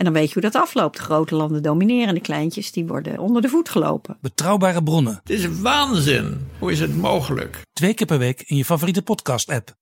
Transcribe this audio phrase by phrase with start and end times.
[0.00, 0.98] En dan weet je hoe dat afloopt.
[0.98, 4.16] Grote landen domineren, de kleintjes die worden onder de voet gelopen.
[4.20, 5.20] Betrouwbare bronnen.
[5.22, 6.48] Het is waanzin.
[6.58, 7.60] Hoe is het mogelijk?
[7.72, 9.74] Twee keer per week in je favoriete podcast-app.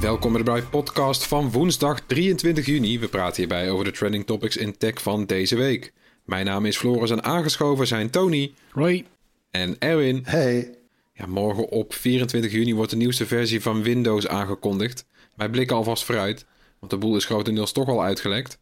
[0.00, 2.98] Welkom bij de Bright Podcast van woensdag 23 juni.
[2.98, 5.92] We praten hierbij over de trending topics in tech van deze week.
[6.24, 8.54] Mijn naam is Floris en aangeschoven zijn Tony.
[8.70, 9.06] Hoi.
[9.50, 10.22] En Erwin.
[10.24, 10.74] Hey.
[11.12, 15.06] Ja, morgen op 24 juni wordt de nieuwste versie van Windows aangekondigd.
[15.36, 16.46] Wij blikken alvast vooruit,
[16.78, 18.58] want de boel is grotendeels toch al uitgelekt.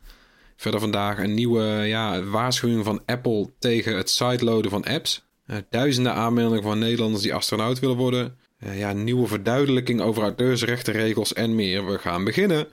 [0.56, 5.28] Verder vandaag een nieuwe ja, waarschuwing van Apple tegen het sideloaden van apps.
[5.46, 8.36] Uh, duizenden aanmeldingen van Nederlanders die astronaut willen worden.
[8.64, 11.86] Uh, ja, nieuwe verduidelijking over auteursrechtenregels en meer.
[11.86, 12.66] We gaan beginnen.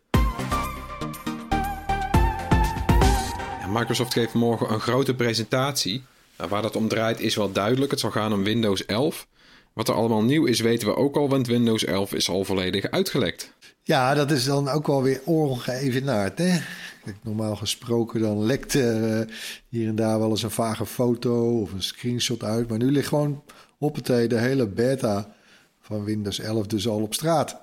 [3.72, 6.04] Microsoft geeft morgen een grote presentatie.
[6.38, 7.92] Nou, waar dat om draait is wel duidelijk.
[7.92, 9.28] Het zal gaan om Windows 11.
[9.74, 12.92] Wat er allemaal nieuw is, weten we ook al, want Windows 11 is al volledig
[12.92, 13.54] uitgelekt.
[13.84, 16.60] Ja, dat is dan ook wel weer ongeëvenaard, hè?
[17.24, 19.20] Normaal gesproken dan lekt uh,
[19.70, 22.70] hier en daar wel eens een vage foto of een screenshot uit.
[22.70, 23.44] Maar nu ligt gewoon
[23.78, 25.36] op het de hele beta
[25.82, 27.58] van Windows 11 dus al op straat.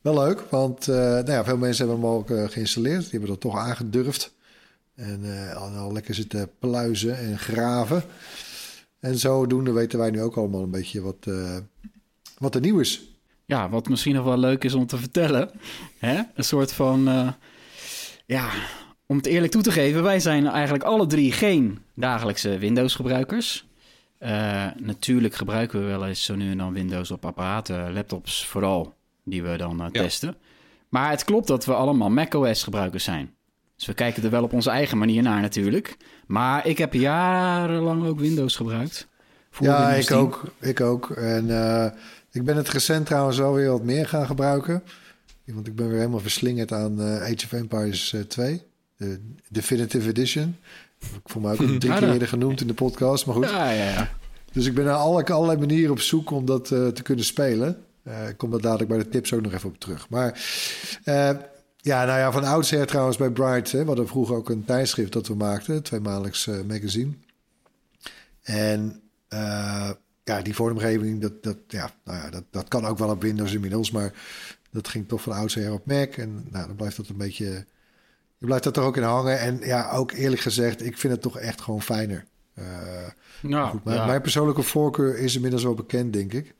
[0.00, 3.00] Wel leuk, want uh, nou ja, veel mensen hebben hem ook uh, geïnstalleerd.
[3.00, 4.32] Die hebben dat toch aangedurfd.
[5.00, 8.02] En uh, al lekker zitten pluizen en graven.
[9.00, 11.26] En zodoende weten wij nu ook allemaal een beetje wat,
[12.38, 13.02] wat er nieuw is.
[13.44, 15.50] Ja, wat misschien nog wel leuk is om te vertellen.
[15.98, 16.22] Hè?
[16.34, 17.04] Een soort van...
[18.26, 18.50] ja,
[19.06, 20.02] om het eerlijk toe te geven...
[20.02, 23.68] wij zijn eigenlijk alle drie geen dagelijkse Windows-gebruikers...
[24.22, 28.94] Uh, natuurlijk gebruiken we wel eens zo nu en dan Windows op apparaten, laptops vooral,
[29.24, 30.02] die we dan uh, ja.
[30.02, 30.36] testen.
[30.88, 33.34] Maar het klopt dat we allemaal macOS gebruikers zijn.
[33.80, 35.96] Dus we kijken er wel op onze eigen manier naar natuurlijk.
[36.26, 39.06] Maar ik heb jarenlang ook Windows gebruikt.
[39.58, 40.16] ja, Windows ik 10.
[40.16, 40.42] ook.
[40.58, 41.10] Ik ook.
[41.10, 41.86] En uh,
[42.30, 44.82] ik ben het recent trouwens wel weer wat meer gaan gebruiken.
[45.44, 48.62] Want ik ben weer helemaal verslingerd aan Age of Empires 2.
[48.96, 50.56] De Definitive Edition.
[50.98, 53.50] Ik voel me ook drie keer eerder genoemd in de podcast, maar goed.
[53.50, 54.10] Ja, ja, ja.
[54.52, 57.84] Dus ik ben naar alle, allerlei manieren op zoek om dat uh, te kunnen spelen.
[58.28, 60.08] Ik kom daar dadelijk bij de tips ook nog even op terug.
[60.08, 60.40] Maar
[61.80, 63.72] ja, nou ja, van oudsher trouwens bij Bright.
[63.72, 65.74] Hè, we hadden vroeger ook een tijdschrift dat we maakten.
[65.74, 67.12] Een tweemaandelijks magazine.
[68.42, 69.02] En
[70.24, 73.52] ja, die vormgeving, dat, dat, ja, nou ja, dat, dat kan ook wel op Windows
[73.52, 73.90] inmiddels.
[73.90, 74.12] Maar
[74.70, 76.14] dat ging toch van oudsher op Mac.
[76.14, 77.64] En nou, dan blijft dat een beetje...
[78.38, 79.38] Je blijft er toch ook in hangen.
[79.38, 82.24] En ja, ook eerlijk gezegd, ik vind het toch echt gewoon fijner.
[82.58, 82.64] Uh,
[83.42, 84.06] nou, goed, mijn, ja.
[84.06, 86.54] mijn, persoonlijke voorkeur is inmiddels wel bekend, denk ik.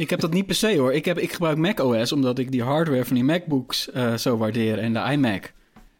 [0.00, 0.92] Ik heb dat niet per se hoor.
[0.92, 4.36] Ik, heb, ik gebruik Mac OS omdat ik die hardware van die MacBooks uh, zo
[4.36, 5.52] waardeer en de iMac.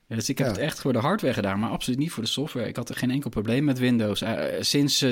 [0.09, 0.53] Dus ik heb ja.
[0.53, 2.69] het echt voor de hardware gedaan, maar absoluut niet voor de software.
[2.69, 4.23] Ik had er geen enkel probleem met Windows.
[4.23, 5.11] Uh, sinds 3.1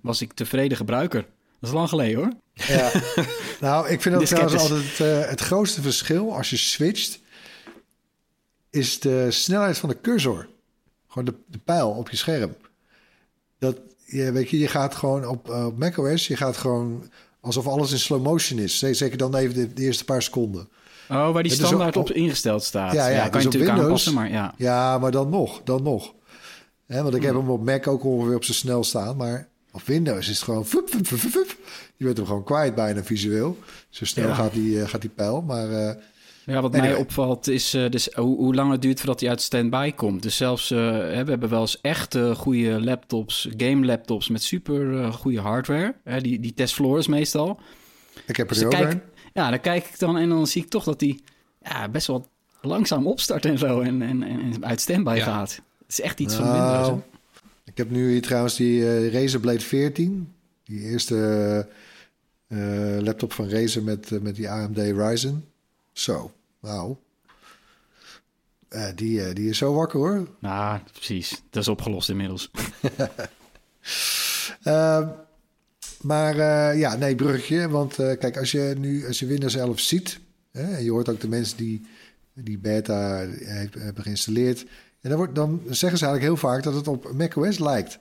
[0.00, 1.20] was ik tevreden gebruiker.
[1.60, 2.32] Dat is lang geleden hoor.
[2.54, 2.90] Ja.
[3.66, 7.20] nou, ik vind dat trouwens altijd uh, het grootste verschil als je switcht
[8.70, 10.48] is de snelheid van de cursor.
[11.08, 12.56] Gewoon de, de pijl op je scherm.
[13.58, 17.10] Dat, je, weet je, je gaat gewoon op, uh, op macOS, je gaat gewoon
[17.42, 18.78] alsof alles in slow motion is.
[18.78, 20.68] Zeker dan even de, de eerste paar seconden.
[21.08, 22.92] Oh, waar die standaard op, op, ingesteld staat.
[22.92, 24.54] Ja, ja, ja kan dus je natuurlijk Windows, aanpassen, maar ja.
[24.56, 26.12] Ja, maar dan nog, dan nog.
[26.86, 29.82] He, want ik heb hem op Mac ook ongeveer op zijn snel staan, maar op
[29.82, 30.66] Windows is het gewoon...
[30.66, 30.88] Fup.
[31.96, 33.58] Je bent hem gewoon kwijt bijna visueel.
[33.88, 34.34] Zo snel ja.
[34.34, 35.70] gaat, die, uh, gaat die pijl, maar...
[35.70, 35.90] Uh,
[36.44, 36.90] ja, wat anyway.
[36.90, 40.22] mij opvalt is uh, dus hoe, hoe, lang het duurt voordat hij uit standby komt.
[40.22, 45.12] Dus zelfs, uh, we hebben wel eens echt uh, goede laptops, game laptops met super
[45.12, 45.94] goede hardware.
[46.20, 47.60] die, die test Flores meestal.
[48.26, 48.96] Ik heb er dus kijk,
[49.32, 51.22] Ja, dan kijk ik dan en dan zie ik toch dat die
[51.62, 52.26] ja, best wel
[52.60, 55.24] langzaam opstart en zo en, en, en uit standby ja.
[55.24, 55.50] gaat.
[55.78, 56.88] Het is echt iets nou, van Windows.
[56.88, 56.94] Hè?
[57.64, 60.32] Ik heb nu hier trouwens die uh, Razer Blade 14.
[60.64, 61.68] Die eerste
[62.48, 65.44] uh, laptop van Razer met, uh, met die AMD Ryzen.
[65.92, 66.96] Zo, nou.
[68.68, 70.28] Uh, die, die is zo wakker hoor.
[70.38, 71.42] Nou, precies.
[71.50, 72.50] Dat is opgelost inmiddels.
[74.64, 75.08] uh,
[76.10, 77.68] maar uh, ja, nee, bruggetje.
[77.68, 80.20] Want kijk, als je nu als je Windows 11 ziet...
[80.50, 81.86] Hè, en je hoort ook de mensen die
[82.34, 83.26] die beta
[83.78, 84.60] hebben geïnstalleerd...
[85.00, 87.98] en dan, wordt, dan zeggen ze eigenlijk heel vaak dat het op macOS lijkt.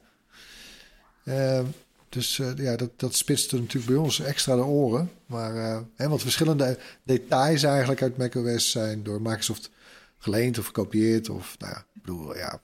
[2.12, 5.12] Dus uh, ja, dat, dat spitste natuurlijk bij ons extra de oren.
[5.26, 9.70] Maar uh, hè, wat verschillende details eigenlijk uit macOS zijn door Microsoft
[10.18, 11.30] geleend of gekopieerd.
[11.30, 12.62] Of nou ja, ik bedoel, ja,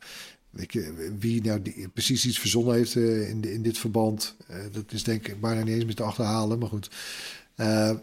[0.49, 4.35] weet je, wie nou die, precies iets verzonnen heeft uh, in, in dit verband.
[4.71, 6.59] dat is denk ik bijna niet eens meer te achterhalen.
[6.59, 6.89] Maar goed,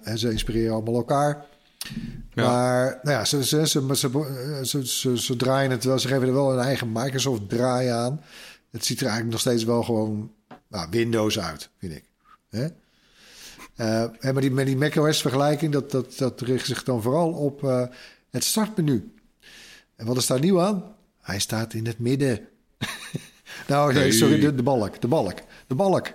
[0.02, 1.46] en ze inspireren allemaal elkaar.
[2.34, 2.46] Ja.
[2.46, 3.96] Maar nou ja, ze, ze, ze,
[4.62, 5.98] ze, ze, ze draaien het wel.
[5.98, 8.20] Ze geven er wel een eigen Microsoft draai aan.
[8.70, 10.32] Het ziet er eigenlijk nog steeds wel gewoon
[10.74, 12.04] nou, Windows uit, vind ik.
[12.50, 12.66] Hè?
[13.76, 17.62] Uh, maar die, met die macOS vergelijking, dat, dat, dat richt zich dan vooral op
[17.62, 17.86] uh,
[18.30, 19.14] het startmenu.
[19.96, 20.94] En wat is daar nieuw aan?
[21.20, 22.48] Hij staat in het midden.
[23.68, 26.06] nou, nee, sorry, de, de, balk, de balk, de balk,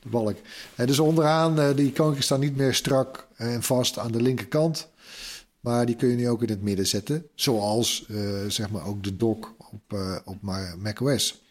[0.00, 0.36] de balk.
[0.76, 4.88] Uh, dus onderaan, uh, die icoontjes staan niet meer strak en vast aan de linkerkant.
[5.60, 7.26] Maar die kun je nu ook in het midden zetten.
[7.34, 8.06] Zoals,
[8.48, 10.36] zeg maar, ook de dock op, op
[10.78, 11.42] macOS.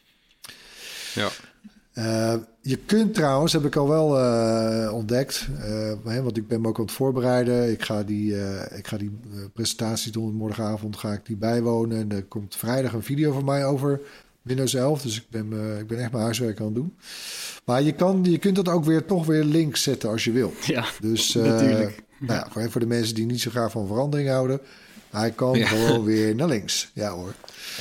[1.13, 1.29] Ja.
[1.93, 5.47] Uh, je kunt trouwens, heb ik al wel uh, ontdekt,
[6.05, 7.71] uh, want ik ben me ook aan het voorbereiden.
[7.71, 8.35] Ik ga die,
[8.75, 9.19] ik ga die
[9.53, 10.33] presentatie doen.
[10.33, 11.97] Morgenavond ga ik die bijwonen.
[11.97, 14.01] En er komt vrijdag een video van mij over
[14.41, 15.01] Windows 11.
[15.01, 16.95] Dus ik ben, ik ben echt mijn huiswerk aan het doen.
[17.65, 20.53] Maar je, kan, je kunt dat ook weer toch weer links zetten als je wil.
[20.65, 22.03] Ja, dus, natuurlijk.
[22.19, 24.59] Nou ja, voor de mensen die niet zo graag van verandering houden.
[25.09, 26.91] Hij kan gewoon weer naar links.
[26.93, 27.33] Ja hoor.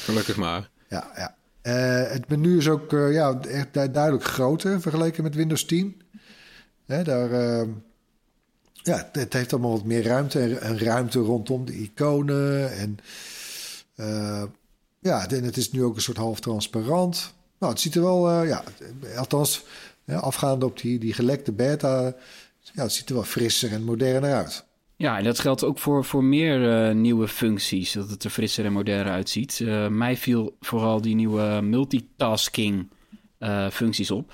[0.04, 0.70] Gelukkig maar.
[0.88, 1.34] Ja, ja.
[1.62, 6.02] Uh, het menu is ook uh, ja, echt duidelijk groter vergeleken met Windows 10.
[6.86, 7.68] Hè, daar, uh,
[8.72, 12.72] ja, het heeft allemaal wat meer ruimte en, ruimte rondom de iconen.
[12.72, 12.98] En
[14.98, 17.32] ja, en het is nu ook een soort half transparant.
[17.58, 18.64] Nou, het ziet er wel, ja,
[19.16, 19.64] althans,
[20.06, 22.14] afgaande op die, die gelekte beta,
[22.60, 24.64] ja, het ziet er wel frisser en moderner uit.
[25.00, 28.64] Ja, en dat geldt ook voor, voor meer uh, nieuwe functies, dat het er frisser
[28.64, 29.60] en moderner uitziet.
[29.62, 32.88] Uh, mij viel vooral die nieuwe multitasking
[33.38, 34.32] uh, functies op.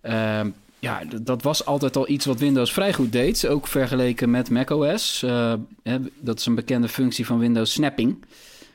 [0.00, 4.50] Ehm, ja, dat was altijd al iets wat Windows vrij goed deed, ook vergeleken met
[4.50, 5.20] macOS.
[5.82, 8.24] Hè, dat is een bekende functie van Windows Snapping,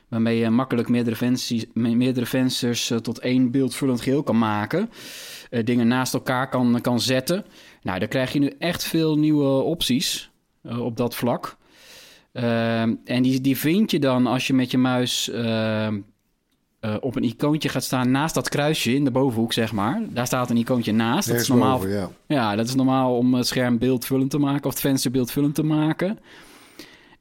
[0.08, 4.90] waarmee je makkelijk meerdere, venties, meerdere vensters tot één beeldvullend geheel kan maken.
[5.64, 7.44] dingen naast elkaar kan, kan zetten.
[7.82, 10.29] Nou, daar krijg je nu echt veel nieuwe opties.
[10.62, 11.56] Eh, op dat vlak.
[12.32, 15.88] Ehm, en die, die vind je dan als je met je muis eh,
[17.00, 20.02] op een icoontje gaat staan naast dat kruisje in de bovenhoek, zeg maar.
[20.08, 21.28] Daar staat een icoontje naast.
[21.28, 22.10] Dat is normaal, ja.
[22.26, 22.56] ja.
[22.56, 26.18] dat is normaal om het scherm beeldvullend te maken of het venster beeldvullend te maken.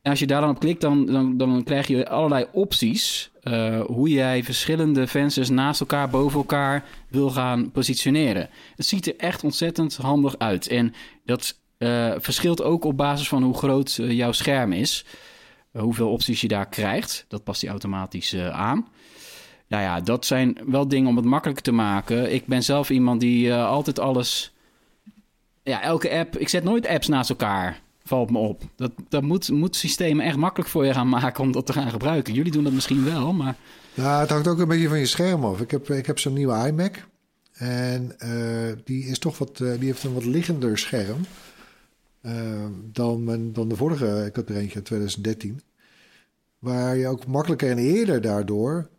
[0.01, 3.81] En als je daar dan op klikt, dan, dan, dan krijg je allerlei opties uh,
[3.81, 8.49] hoe jij verschillende vensters naast elkaar, boven elkaar wil gaan positioneren.
[8.75, 10.67] Het ziet er echt ontzettend handig uit.
[10.67, 10.93] En
[11.25, 15.05] dat uh, verschilt ook op basis van hoe groot uh, jouw scherm is.
[15.73, 17.25] Uh, hoeveel opties je daar krijgt.
[17.27, 18.87] Dat past hij automatisch aan.
[19.67, 22.33] Nou ja, dat zijn wel dingen om het makkelijker te maken.
[22.33, 24.53] Ik ben zelf iemand die altijd alles.
[25.63, 26.37] Ja, elke app.
[26.37, 27.81] Ik zet nooit apps naast elkaar.
[28.03, 28.61] Valt me op.
[28.75, 31.89] Dat, dat moet, moet systemen echt makkelijk voor je gaan maken om dat te gaan
[31.89, 32.33] gebruiken.
[32.33, 33.55] Jullie doen dat misschien wel, maar.
[33.93, 35.61] Ja, het hangt ook een beetje van je scherm af.
[35.61, 37.07] Ik heb, ik heb zo'n nieuwe iMac.
[37.53, 38.15] En
[38.83, 41.25] die, is toch wat, die heeft een wat liggender scherm.
[42.21, 45.61] Uh, dan, dan de vorige, ik had er eentje in 2013.
[46.59, 48.89] Waar je ook makkelijker en eerder daardoor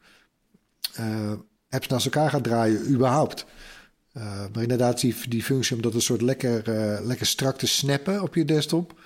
[1.00, 1.32] uh,
[1.70, 3.46] apps naast elkaar gaat draaien, überhaupt.
[4.17, 6.62] Uh, maar inderdaad, die, die functie om dat een soort lekker,
[7.05, 9.00] lekker strak te snappen op je desktop.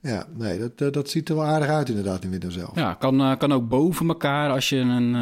[0.00, 2.74] Ja, nee, dat, dat ziet er wel aardig uit inderdaad in Windows 11.
[2.74, 5.16] Ja, kan, kan ook boven elkaar als je een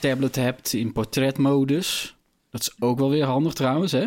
[0.00, 2.16] tablet hebt in portretmodus.
[2.50, 3.92] Dat is ook wel weer handig trouwens.
[3.92, 4.06] Hè?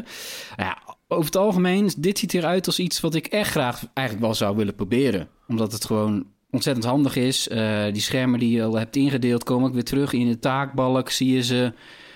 [0.57, 4.35] Ja, over het algemeen, dit ziet eruit als iets wat ik echt graag eigenlijk wel
[4.35, 5.27] zou willen proberen.
[5.47, 7.47] Omdat het gewoon ontzettend handig is.
[7.47, 11.09] Uh, die schermen die je al hebt ingedeeld komen ook weer terug in de taakbalk.
[11.09, 11.73] Zie je ze.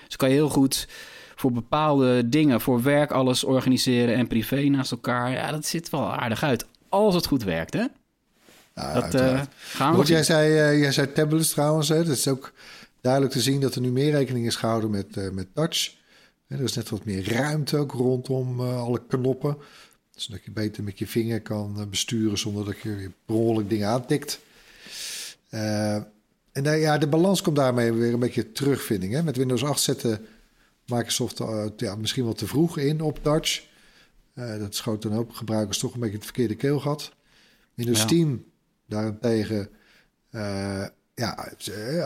[0.08, 0.88] Ze kan je heel goed
[1.34, 5.30] voor bepaalde dingen, voor werk alles organiseren en privé naast elkaar.
[5.30, 6.66] Ja, dat ziet wel aardig uit.
[6.88, 7.84] Als het goed werkt, hè?
[8.74, 10.04] Dat uh, gaan we.
[10.04, 11.88] jij zei, uh, jij zei tablets trouwens.
[11.88, 11.96] Hè?
[11.96, 12.52] Het is ook
[13.00, 15.94] duidelijk te zien dat er nu meer rekening is gehouden met, met touch.
[16.46, 19.56] Er is net wat meer ruimte ook rondom uh, alle knoppen.
[20.10, 24.40] Zodat je beter met je vinger kan uh, besturen zonder dat je per dingen aantikt.
[25.50, 25.94] Uh,
[26.52, 29.10] en ja, de balans komt daarmee weer een beetje terug, vind ik.
[29.10, 29.22] Hè?
[29.22, 30.20] Met Windows 8 zette
[30.86, 31.42] Microsoft
[31.76, 33.64] ja, misschien wel te vroeg in op touch.
[34.34, 37.12] dat schoot dan ook gebruikers toch een beetje het verkeerde keelgat.
[37.74, 38.06] Windows ja.
[38.06, 38.50] 10
[38.86, 39.68] daarentegen,
[41.14, 41.52] ja,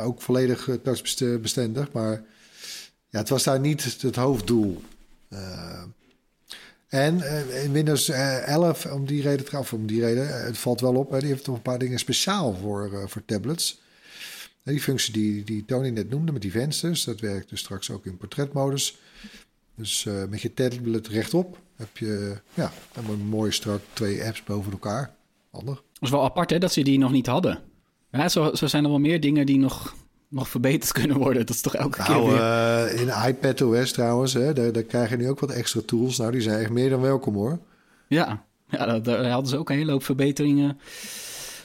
[0.03, 2.25] ook volledig touchbestendig, maar
[3.11, 4.83] het was daar niet het hoofddoel.
[5.29, 5.83] Uh,
[6.89, 10.95] en uh, in Windows 11, om die reden, of om die reden, het valt wel
[10.95, 13.81] op, hè, die heeft toch een paar dingen speciaal voor, voor tablets.
[14.63, 18.07] Die functie die, die Tony net noemde met die vensters, dat werkt dus straks ook
[18.07, 18.99] in portretmodus.
[19.75, 24.73] Dus eh, met je tablet rechtop heb je ja, een mooi strak twee apps boven
[24.73, 25.15] elkaar.
[25.51, 25.75] Handig.
[25.75, 27.63] Dat is wel apart hè, dat ze die nog niet hadden.
[28.11, 29.95] Ja, zo, zo zijn er wel meer dingen die nog,
[30.31, 31.47] nog verbeterd kunnen worden.
[31.47, 32.41] Dat is toch elke keer Nou, weer...
[32.41, 36.19] eh, in iPadOS trouwens, hè, daar, daar krijg je nu ook wat extra tools.
[36.19, 37.59] Nou, die zijn echt meer dan welkom hoor.
[38.09, 40.79] Ja, ja daar, daar hadden ze ook een hele hoop verbeteringen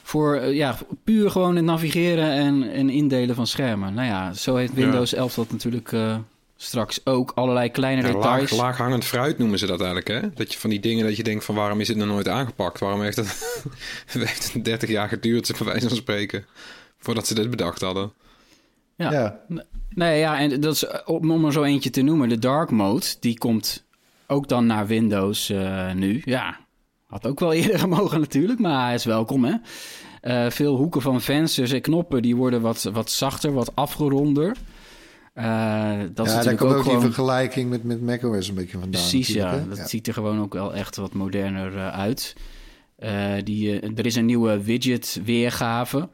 [0.02, 3.94] voor eh, ja, puur gewoon het navigeren en, en indelen van schermen.
[3.94, 6.16] Nou ja, zo heeft Windows 11 dat natuurlijk eh,
[6.56, 8.50] straks ook allerlei kleine Ja, details.
[8.50, 10.20] laag, laaghangend fruit noemen ze dat eigenlijk, hè?
[10.34, 12.80] Dat je van die dingen dat je denkt van waarom is het nog nooit aangepakt?
[12.80, 13.62] Waarom heeft het,
[14.06, 16.46] heeft het 30 jaar geduurd, bij wijze van spreken,
[16.98, 18.12] voordat ze dit bedacht hadden?
[18.96, 19.12] Ja.
[19.12, 19.40] Ja.
[19.88, 22.28] Nee, ja, en dat is eh, om er zo eentje te noemen.
[22.28, 23.86] De dark mode, die komt
[24.26, 26.22] ook dan naar Windows eh, nu.
[26.24, 26.58] Ja,
[27.06, 29.54] had ook wel eerder gemogen natuurlijk, maar hij is welkom, hè.
[30.20, 34.56] Eh, veel hoeken van vensters en knoppen, die worden wat, wat zachter, wat afgeronder.
[35.32, 38.90] Eh, dat is daar komt ook ook die vergelijking met, met macOS een beetje vandaan.
[38.90, 39.50] Precies, ja.
[39.50, 39.68] hè?
[39.68, 42.36] Dat ziet er gewoon ook wel echt wat moderner uit.
[43.44, 46.08] Die, er is een nieuwe widget weergave.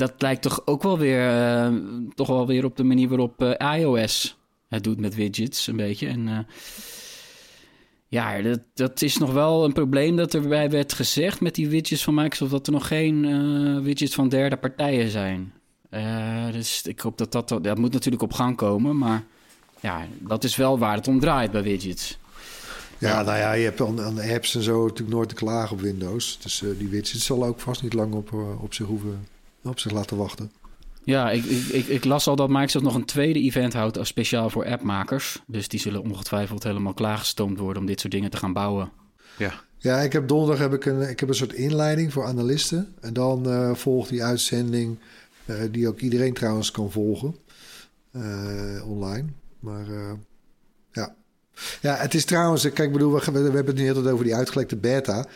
[0.00, 1.74] Dat lijkt toch ook wel weer, eh,
[2.14, 4.38] toch wel weer op de manier waarop eh, iOS
[4.68, 6.06] het doet met widgets, een beetje.
[6.06, 6.38] En eh,
[8.08, 12.04] ja, dat, dat is nog wel een probleem dat erbij werd gezegd met die widgets
[12.04, 15.52] van Microsoft, dat er nog geen widgets van derde partijen zijn.
[16.52, 19.24] Dus ik hoop dat dat, dat moet natuurlijk op gang komen, maar
[19.80, 22.18] ja, dat is wel waar het om draait bij widgets.
[22.98, 25.82] Ja, nou ja, je hebt aan, aan apps en zo natuurlijk nooit te klagen op
[25.82, 26.38] Windows.
[26.42, 29.18] Dus die widgets zal ook vast niet lang op, op zich hoeven
[29.62, 30.52] op zich laten wachten.
[31.04, 34.08] Ja, ik, ik, ik, ik las al dat Microsoft nog een tweede event houdt als
[34.08, 35.42] speciaal voor appmakers.
[35.46, 38.90] Dus die zullen ongetwijfeld helemaal klaargestoomd worden om dit soort dingen te gaan bouwen.
[39.38, 42.94] Ja, Ja, ik heb donderdag heb ik een, ik heb een soort inleiding voor analisten.
[43.00, 44.98] En dan eh, volgt die uitzending,
[45.44, 47.36] eh, die ook iedereen trouwens kan volgen,
[48.10, 49.28] eh, online.
[49.60, 50.12] Maar eh,
[50.92, 51.14] ja.
[51.80, 54.34] ja, het is trouwens, kijk, ik bedoel, we, we hebben het nu heel over die
[54.34, 55.26] uitgelekte beta.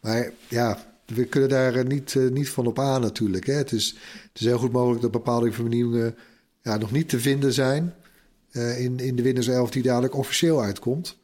[0.00, 0.78] Maar ja,
[1.14, 3.46] we kunnen daar eh, niet, eh, niet van op aan natuurlijk.
[3.46, 3.52] Hè.
[3.52, 3.94] Het, is,
[4.32, 6.16] het is heel goed mogelijk dat bepaalde vernieuwingen
[6.62, 7.94] ja, nog niet te vinden zijn
[8.50, 11.16] eh, in, in de Windows 11 die dadelijk officieel uitkomt.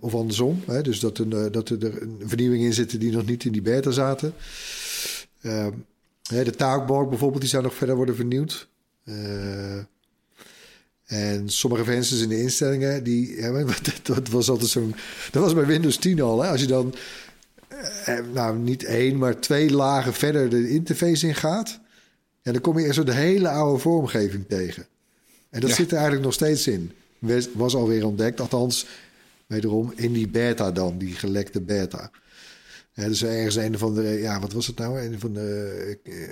[0.00, 0.62] Of andersom.
[0.66, 0.82] Hè?
[0.82, 3.90] Dus dat, een, dat er een vernieuwing in zitten die nog niet in die beta
[3.90, 4.34] zaten.
[6.22, 8.68] Hè, de taakbalk bijvoorbeeld, die zou nog verder worden vernieuwd.
[11.04, 13.52] En sommige vensters in de instellingen, die, ja,
[13.82, 14.94] dat, dat was altijd zo'n.
[15.30, 16.42] Dat was bij Windows 10 al.
[16.42, 16.50] Hè?
[16.50, 16.94] Als je dan,
[18.32, 21.80] nou niet één, maar twee lagen verder de interface in gaat.
[22.42, 24.86] Ja, dan kom je eerst zo de hele oude vormgeving tegen.
[25.50, 25.76] En dat Ja.
[25.76, 26.92] zit er eigenlijk nog steeds in.
[27.18, 28.86] Was- Was alweer ontdekt, althans,
[29.46, 32.10] wederom in die beta dan, die gelekte beta.
[32.92, 35.00] Ja, dus ergens een van de, ja, wat was het nou?
[35.00, 36.22] Een van de, ik, eh,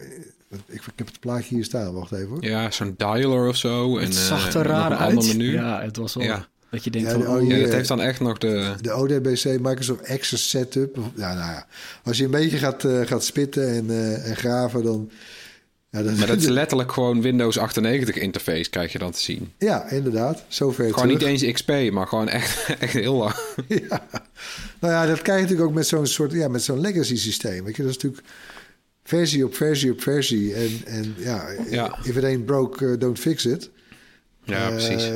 [0.51, 2.45] ik, ik heb het plaatje hier staan, wacht even hoor.
[2.45, 3.97] ja zo'n dialer of zo.
[3.99, 5.15] Het en, zag eh, er raar uit.
[5.27, 5.53] menu.
[5.53, 5.61] Ja.
[5.63, 6.49] Ja, het was wel Ja.
[6.71, 7.27] Dat je denkt Ja, van...
[7.29, 7.59] oh, ja.
[7.61, 8.75] dat heeft dan echt nog de...
[8.81, 10.97] De ODBC Microsoft Access Setup.
[11.15, 11.67] Ja, nou ja,
[12.05, 15.11] als je een beetje gaat, eh, gaat spitten en, eh, en graven, dan...
[15.91, 19.53] Ja, Maar dat is letterlijk gewoon Windows 98 interface krijg je dan te zien.
[19.59, 20.45] ja, inderdaad.
[20.49, 23.35] Zover Gewoon niet eens XP, maar gewoon echt, echt heel lang.
[23.89, 24.07] ja.
[24.81, 27.65] Nou ja, dat krijg je natuurlijk ook met zo'n soort, ja, met zo'n legacy systeem.
[27.65, 28.25] Weet je, dat is natuurlijk
[29.05, 30.55] versie op versie op versie.
[30.55, 31.99] En, en ja, Ja.
[32.03, 33.71] if it ain't broke, uh, don't fix it.
[34.45, 35.11] Ja, Eh, precies.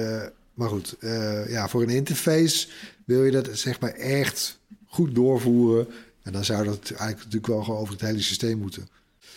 [0.61, 2.69] Maar goed, eh, ja, voor een interface
[3.05, 5.89] wil je dat zeg maar echt goed doorvoeren.
[6.23, 8.89] En dan zou dat eigenlijk natuurlijk wel gewoon over het hele systeem moeten.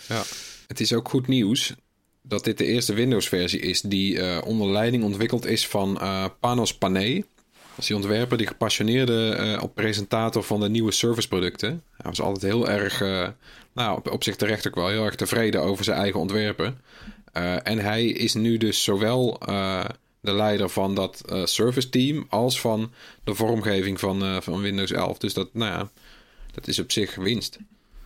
[0.07, 0.23] Ja.
[0.67, 1.75] Het is ook goed nieuws
[2.21, 6.77] dat dit de eerste Windows-versie is die eh, onder leiding ontwikkeld is van eh, Panos
[6.77, 7.25] Panay.
[7.77, 11.83] Is die ontwerper, die gepassioneerde presentator van de nieuwe serviceproducten.
[11.97, 12.99] Hij was altijd heel erg,
[13.73, 16.81] nou op, op zich terecht ook wel, heel erg tevreden over zijn eigen ontwerpen.
[17.63, 19.39] En hij is nu dus zowel
[20.23, 22.91] de leider van dat eh, service team als van
[23.23, 25.17] de vormgeving van, eh, van Windows 11.
[25.17, 25.89] Dus dat, nou ja,
[26.51, 27.57] dat is op zich winst.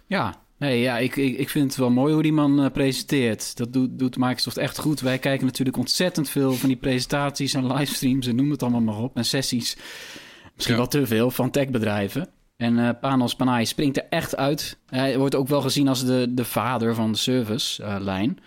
[0.08, 3.58] Ja, nee, ja ik, ik, ik vind het wel mooi hoe die man eh, presenteert.
[3.58, 5.00] Dat doet, doet Microsoft echt goed.
[5.00, 8.98] Wij kijken natuurlijk ontzettend veel van die presentaties en livestreams en noem het allemaal maar
[9.04, 9.16] op.
[9.16, 9.78] En sessies,
[10.56, 10.82] misschien Ja.
[10.82, 12.30] wel te veel, van techbedrijven.
[12.58, 14.78] En eh Panos Panay springt er echt uit.
[14.86, 18.40] Hij wordt ook wel gezien als de, de vader van de servicelijn.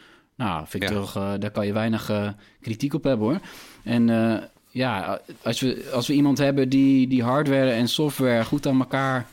[0.44, 0.94] Nou, vind ik Ja.
[0.94, 2.28] toch, eh, daar kan je weinig eh,
[2.60, 3.40] kritiek op hebben hoor.
[3.84, 8.66] En eh, ja, als we, als we iemand hebben die, die hardware en software goed
[8.66, 9.26] aan elkaar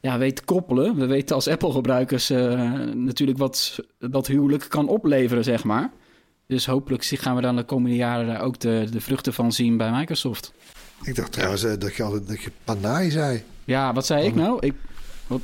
[0.00, 0.96] ja, weet te koppelen.
[0.96, 5.90] We weten als Apple-gebruikers eh, natuurlijk wat dat huwelijk kan opleveren, zeg maar.
[6.46, 9.76] Dus hopelijk gaan we dan de komende jaren daar ook de, de vruchten van zien
[9.76, 10.52] bij Microsoft.
[11.02, 13.42] Ik dacht trouwens dat je altijd dat je Panay zei.
[13.64, 14.66] Ja, wat zei ik nou?
[14.66, 14.74] Ik,
[15.26, 15.40] wat.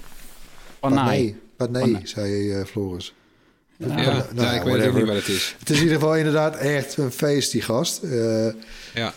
[0.81, 2.01] Panay, Panay.
[2.05, 3.15] zei Floris.
[3.89, 4.95] Ja, Nou, ja, nou, ik weet ook whatever.
[4.99, 5.57] niet wat het is.
[5.59, 8.03] Het is in ieder geval inderdaad echt een feest, die gast.
[8.03, 8.47] Eh,
[8.95, 9.15] Ja,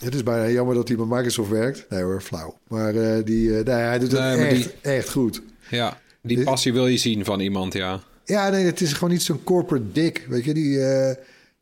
[0.00, 1.86] het is bijna jammer dat hij bij Microsoft werkt.
[1.88, 2.58] Nee hoor, flauw.
[2.68, 5.42] Maar eh, die, eh, nee, hij doet het Nee, echt, die- echt goed.
[5.70, 6.00] ja.
[6.22, 8.00] Die passie wil je zien van iemand, ja.
[8.24, 10.26] Ja, nee, het is gewoon niet zo'n corporate dik.
[10.28, 10.78] Weet je, die,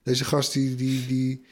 [0.02, 1.44] deze gast die, die, die,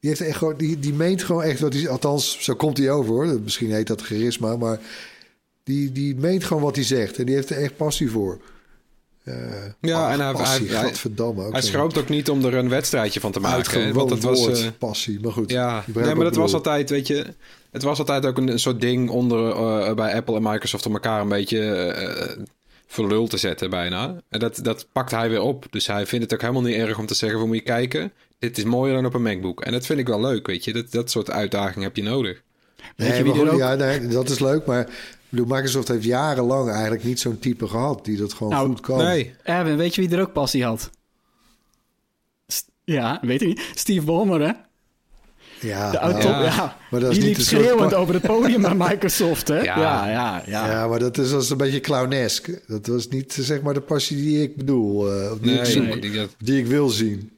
[0.00, 1.88] die, heeft echt gewoon, die, die meent gewoon echt wat hij...
[1.88, 3.40] Althans, zo komt hij over hoor.
[3.40, 4.78] Misschien heet dat charisma, maar
[5.64, 7.18] die, die meent gewoon wat hij zegt.
[7.18, 8.40] En die heeft er echt passie voor.
[9.24, 9.34] Eh,
[9.80, 11.44] Ja, ach, en hij, passie, hij, hij, gadverdamme.
[11.44, 13.80] ook hij niet om er een wedstrijdje van te maken.
[13.82, 14.38] hè, het was...
[14.38, 15.20] woord, eh, passie.
[15.20, 15.50] Maar goed.
[15.50, 17.26] Ja, nee, maar dat was altijd, weet je,
[17.70, 20.92] het was altijd ook een, een soort ding onder eh, bij Apple en Microsoft om
[20.92, 22.42] elkaar een beetje eh
[22.92, 24.16] voor lul te zetten bijna.
[24.28, 25.66] En dat, dat pakt hij weer op.
[25.70, 28.12] Dus hij vindt het ook helemaal niet erg om te zeggen, van moet je kijken,
[28.38, 29.60] dit is mooier dan op een MacBook.
[29.60, 30.72] En dat vind ik wel leuk, weet je.
[30.72, 32.42] Dat, dat soort uitdagingen heb je nodig.
[32.96, 33.58] Weet Nee, je goed, ook...
[33.58, 34.66] ja, nee, dat is leuk.
[34.66, 34.88] Maar
[35.38, 38.98] bedoel, Microsoft heeft jarenlang eigenlijk niet zo'n type gehad die dat gewoon Nou, goed kan.
[38.98, 40.90] Nee, Erwin, weet je wie er ook passie had?
[42.46, 43.62] St- ja, weet ik niet.
[43.74, 44.52] Steve Ballmer, hè?
[45.68, 46.42] Ja, De nou, auto, ja.
[46.44, 46.76] ja.
[46.90, 49.62] Maar dat is Die niet liep schreeuwend over het podium bij Microsoft, hè?
[49.72, 49.78] Ja.
[49.80, 50.70] Ja, ja, ja.
[50.70, 52.68] Ja, maar dat is, is een beetje clownesk.
[52.68, 55.10] Dat was niet zeg maar de passie die ik bedoel.
[55.12, 57.30] eh, ik nee, zoek, nee, die- dat- die ik wil zien.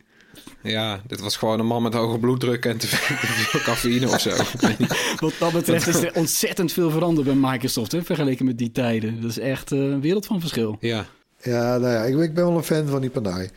[0.64, 4.08] Ja, dit was gewoon een man met hoge bloeddruk en te veel, te veel cafeïne
[4.08, 4.30] of zo.
[4.30, 5.16] Ik weet niet.
[5.20, 8.02] Wat dat betreft is er ontzettend veel veranderd bij Microsoft, hè?
[8.04, 9.20] Vergeleken met die tijden.
[9.20, 10.76] Dat is echt eh, een wereld van verschil.
[10.80, 11.06] ja,
[11.42, 13.48] Ja, nou ja, ik, ben- ik ben wel een fan van die panai.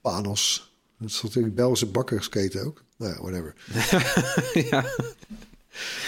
[0.00, 0.72] Panos.
[0.98, 2.82] Dat is natuurlijk Belgische bakkersketen ook.
[2.98, 3.54] Nou ja, whatever.
[4.70, 4.84] ja.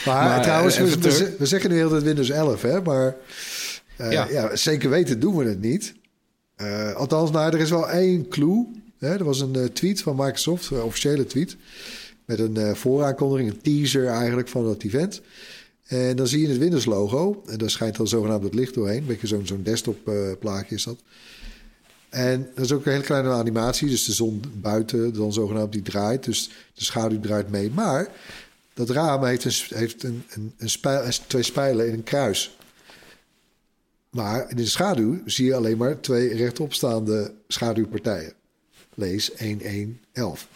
[0.05, 2.83] Maar, Maar, trouwens, eh, we, even we, zeggen nu heel tijd Windows 11, hè?
[2.83, 3.15] Maar
[3.97, 4.27] eh, Ja.
[4.31, 4.57] ja.
[4.57, 5.95] zeker weten doen we het niet.
[6.57, 8.67] Eh, althans, nou, er is wel één clue.
[9.03, 9.19] Hè?
[9.19, 11.57] Er was een eh, tweet van Microsoft, een officiële tweet.
[12.25, 15.21] Met een eh, vooraankondiging, een teaser eigenlijk van dat event.
[15.83, 17.43] En dan zie je het Windows logo.
[17.47, 18.99] En daar schijnt dan zogenaamd het licht doorheen.
[18.99, 20.99] Een beetje zo'n zo'n desktop eh, plaatje is dat.
[22.09, 23.89] En dat is ook een hele kleine animatie.
[23.89, 26.25] Dus de zon buiten dan zogenaamd die draait.
[26.25, 27.71] Dus de schaduw draait mee.
[27.71, 28.09] Maar
[28.75, 32.57] dat raam heeft, een, heeft een, een, een spijl, twee spijlen in een kruis.
[34.11, 38.33] Maar in de schaduw zie je alleen maar twee rechtopstaande schaduwpartijen.
[38.95, 40.49] Lees 1111.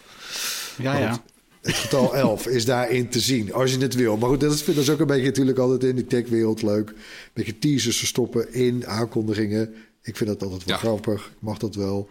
[0.77, 1.23] Ja, ja.
[1.61, 4.17] Het getal 11 is daarin te zien, als je het wil.
[4.17, 6.89] Maar goed, dat is, dat is ook een beetje natuurlijk altijd in de techwereld leuk.
[6.89, 6.95] Een
[7.33, 9.73] beetje teasers verstoppen in aankondigingen.
[10.01, 10.81] Ik vind dat altijd wel Ja.
[10.81, 11.25] grappig.
[11.25, 12.09] Ik mag dat wel.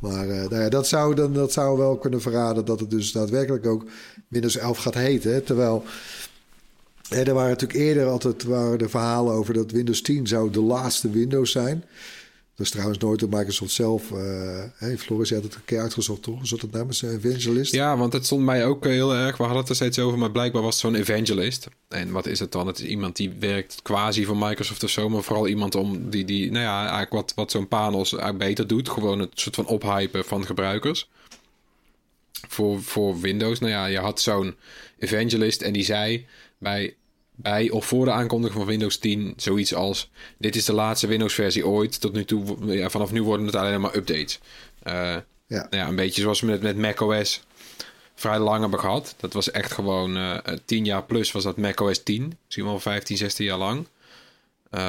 [0.00, 3.12] Maar eh, nou ja, dat, zou dan, dat zou wel kunnen verraden dat het dus
[3.12, 3.84] daadwerkelijk ook
[4.28, 5.32] Windows 11 gaat heten.
[5.32, 5.40] hè.
[5.40, 5.84] Terwijl
[7.08, 10.60] hè, er waren natuurlijk eerder altijd waren de verhalen over dat Windows 10 zou de
[10.60, 11.84] laatste Windows zijn.
[12.60, 14.12] Dat is trouwens nooit door Microsoft zelf.
[14.12, 16.46] eh hey, Floris, had het een keer uitgezocht, toch?
[16.46, 17.74] Zat het namens een evangelist?
[17.74, 19.36] Ja, want het stond mij ook eh, heel erg.
[19.36, 21.68] We hadden het er steeds over, maar blijkbaar was het zo'n evangelist.
[21.88, 22.66] En wat is het dan?
[22.66, 26.24] Het is iemand die werkt quasi voor Microsoft of zo, maar vooral iemand om die,
[26.24, 28.88] die nou ja, eigenlijk wat, wat zo'n eigenlijk beter doet.
[28.88, 31.08] Gewoon het soort van ophypen van gebruikers.
[32.48, 33.58] Voor, voor Windows.
[33.58, 34.56] Nou ja, je had zo'n
[34.98, 36.26] evangelist en die zei
[36.58, 36.94] bij,
[37.42, 41.66] bij of voor de aankondiging van Windows 10 zoiets als: Dit is de laatste Windows-versie
[41.66, 42.00] ooit.
[42.00, 44.38] Tot nu toe, ja, vanaf nu worden het alleen maar updates.
[44.82, 45.66] Eh, Ja.
[45.70, 47.42] nou ja, een beetje zoals we met, met macOS
[48.14, 49.14] vrij lang hebben gehad.
[49.20, 52.38] Dat was echt gewoon eh 10 jaar plus was dat macOS 10.
[52.44, 53.86] Misschien wel 15, 16 jaar lang.
[54.70, 54.80] Eh,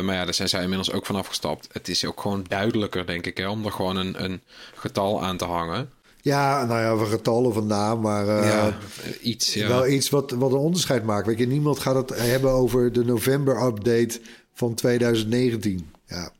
[0.00, 1.68] maar ja, daar zijn zij inmiddels ook van afgestapt.
[1.72, 4.42] Het is ook gewoon duidelijker, denk ik, hè, om er gewoon een, een
[4.74, 5.90] getal aan te hangen.
[6.22, 8.78] Ja, nou ja, of een getal of een naam, maar eh, ja,
[9.20, 9.54] iets.
[9.54, 9.68] Ja.
[9.68, 11.26] wel iets wat, wat een onderscheid maakt.
[11.26, 14.20] Weet je, niemand gaat het hebben over de november-update
[14.54, 15.90] van 2019.
[16.06, 16.32] Ja,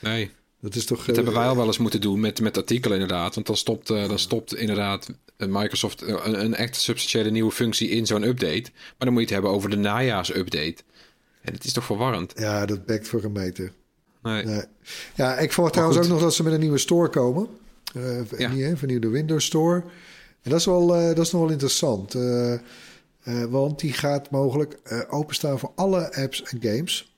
[0.00, 1.04] Nee, dat is toch...
[1.04, 3.34] dat hebben eh, wij al wel eens moeten doen met, met artikelen inderdaad.
[3.34, 8.06] Want dan stopt, eh, dan stopt inderdaad Microsoft een, een echt substantiële nieuwe functie in
[8.06, 8.70] zo'n update.
[8.72, 10.76] Maar dan moet je het hebben over de najaarsupdate.
[11.40, 12.32] En het is toch verwarrend?
[12.36, 13.72] Ja, dat bekt voor een meter.
[14.22, 14.44] Nee.
[14.44, 14.62] Nee.
[15.14, 17.48] Ja, ik verwacht trouwens ook nog dat ze met een nieuwe store komen.
[17.94, 18.52] Eh Ja.
[18.52, 19.82] Niet, hè, vernieuwde Windows Store.
[20.42, 22.14] En dat is, wel, eh, dat is nog wel interessant.
[22.14, 22.54] eh,
[23.48, 24.78] want die gaat mogelijk
[25.10, 27.16] openstaan voor alle apps en games.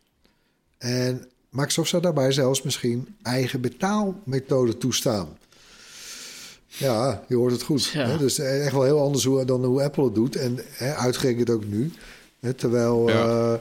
[0.78, 5.28] En Microsoft zou daarbij zelfs misschien eigen betaalmethode toestaan.
[6.66, 7.85] Ja, je hoort het goed.
[7.85, 8.06] Ja.
[8.09, 8.18] Hè?
[8.18, 10.37] Dus echt wel heel anders hoe, dan hoe Apple het doet.
[10.37, 11.92] En hè, uitgerekend ook nu.
[12.40, 13.61] Hè, terwijl, Ja.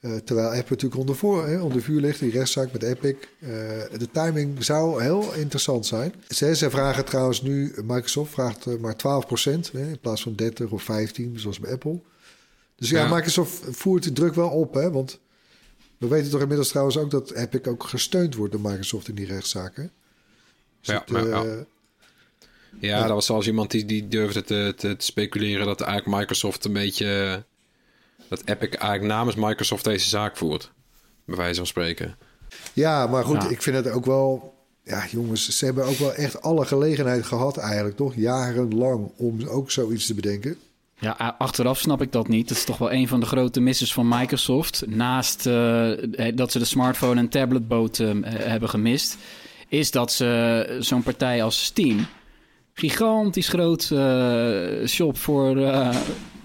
[0.00, 3.16] Eh, terwijl Apple natuurlijk onder, voor, hè, onder vuur ligt, die rechtszaak met Epic.
[3.40, 3.48] Eh,
[3.98, 6.14] de timing zou heel interessant zijn.
[6.28, 10.70] Ze, ze vragen trouwens nu, Microsoft vraagt eh, maar 12% hè, in plaats van 30
[10.70, 12.00] of 15, zoals bij Apple.
[12.76, 13.14] Dus ja, Ja.
[13.14, 15.20] Microsoft voert de druk wel op, hè, want
[15.98, 19.26] we weten toch inmiddels trouwens ook dat Epic ook gesteund wordt door Microsoft in die
[19.26, 19.90] rechtszaken.
[20.80, 21.64] Dus Ja, het, maar ja.
[22.80, 26.64] Ja, dat was zelfs iemand die, die durfde te, te, te speculeren dat eigenlijk Microsoft
[26.64, 27.44] een beetje.
[28.28, 30.70] Dat Epic eigenlijk namens Microsoft deze zaak voert.
[31.24, 32.16] Bij wijze van spreken.
[32.72, 33.48] Ja, maar goed, Ja.
[33.48, 34.56] ik vind het ook wel.
[34.84, 38.14] ja, jongens, ze hebben ook wel echt alle gelegenheid gehad eigenlijk, toch?
[38.14, 40.56] Jarenlang om ook zoiets te bedenken.
[41.00, 42.48] Ja, achteraf snap ik dat niet.
[42.48, 44.84] Dat is toch wel een van de grote misses van Microsoft.
[44.86, 45.90] Naast eh,
[46.34, 49.16] dat ze de smartphone en tabletboot eh, hebben gemist,
[49.68, 52.06] is dat ze zo'n partij als Steam,
[52.74, 55.96] gigantisch groot eh, shop voor, eh,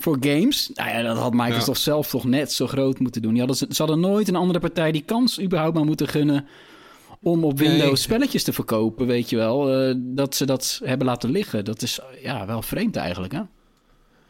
[0.03, 0.69] voor games.
[0.73, 3.31] Nou ja, dat had Microsoft zelf toch net zo groot moeten doen.
[3.31, 6.45] Die hadden, ze, hadden nooit een andere partij die kans überhaupt maar moeten gunnen
[7.21, 7.95] om op Windows Nee.
[7.95, 9.71] spelletjes te verkopen, weet je wel.
[9.73, 11.65] eh, dat ze dat hebben laten liggen.
[11.65, 13.41] Dat is ja, wel vreemd eigenlijk, hè?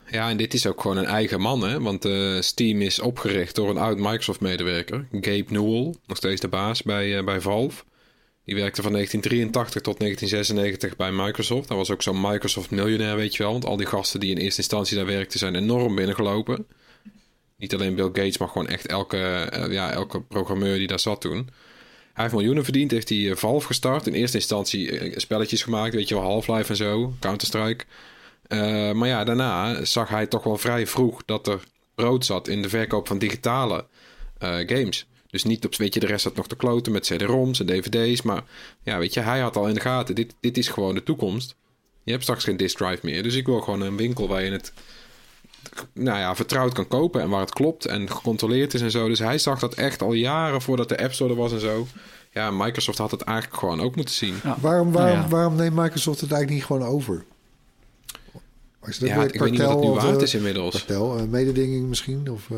[0.09, 1.81] Ja, en dit is ook gewoon een eigen man, hè?
[1.81, 6.83] Want eh, Steam is opgericht door een oud Microsoft-medewerker, Gabe Newell, nog steeds de baas
[6.83, 7.83] bij, eh, bij Valve.
[8.45, 11.67] Die werkte van 1983 tot 1996 bij Microsoft.
[11.67, 13.51] Hij was ook zo'n Microsoft-miljonair, weet je wel.
[13.51, 16.67] Want al die gasten die in eerste instantie daar werkten zijn enorm binnengelopen.
[17.57, 21.21] Niet alleen Bill Gates, maar gewoon echt elke, eh, ja, elke programmeur die daar zat
[21.21, 21.49] toen.
[22.13, 24.07] Hij heeft miljoenen verdiend, heeft hij eh, Valve gestart.
[24.07, 27.85] In eerste instantie eh, spelletjes gemaakt, weet je wel, Half-Life en zo, Counter-Strike.
[28.93, 31.59] Maar ja, daarna zag hij toch wel vrij vroeg dat er
[31.95, 33.85] brood zat in de verkoop van digitale
[34.39, 35.07] games.
[35.33, 38.21] Dus niet op, weet je, de rest zat nog te kloten met CD-ROMs en DVD's.
[38.21, 38.43] Maar
[38.83, 41.55] ja, weet je, hij had al in de gaten, dit, dit is gewoon de toekomst.
[42.03, 43.23] Je hebt straks geen disk drive meer.
[43.23, 44.73] Dus ik wil gewoon een winkel waar je het
[45.93, 49.07] nou ja, vertrouwd kan kopen en waar het klopt en gecontroleerd is en zo.
[49.07, 51.87] Dus hij zag dat echt al jaren voordat de App Store er was en zo.
[52.31, 54.35] Ja, Microsoft had het eigenlijk gewoon ook moeten zien.
[54.43, 54.57] Ja.
[54.59, 55.27] Waarom, Nou waarom, ja.
[55.27, 57.25] waarom neemt Microsoft het eigenlijk niet gewoon over?
[58.79, 60.23] Als je dat Ja, weet, ik weet niet wat het nu kartel of, waard eh,
[60.23, 60.75] is inmiddels.
[60.75, 62.31] Kartel, eh, mededinging misschien?
[62.31, 62.57] Of, eh,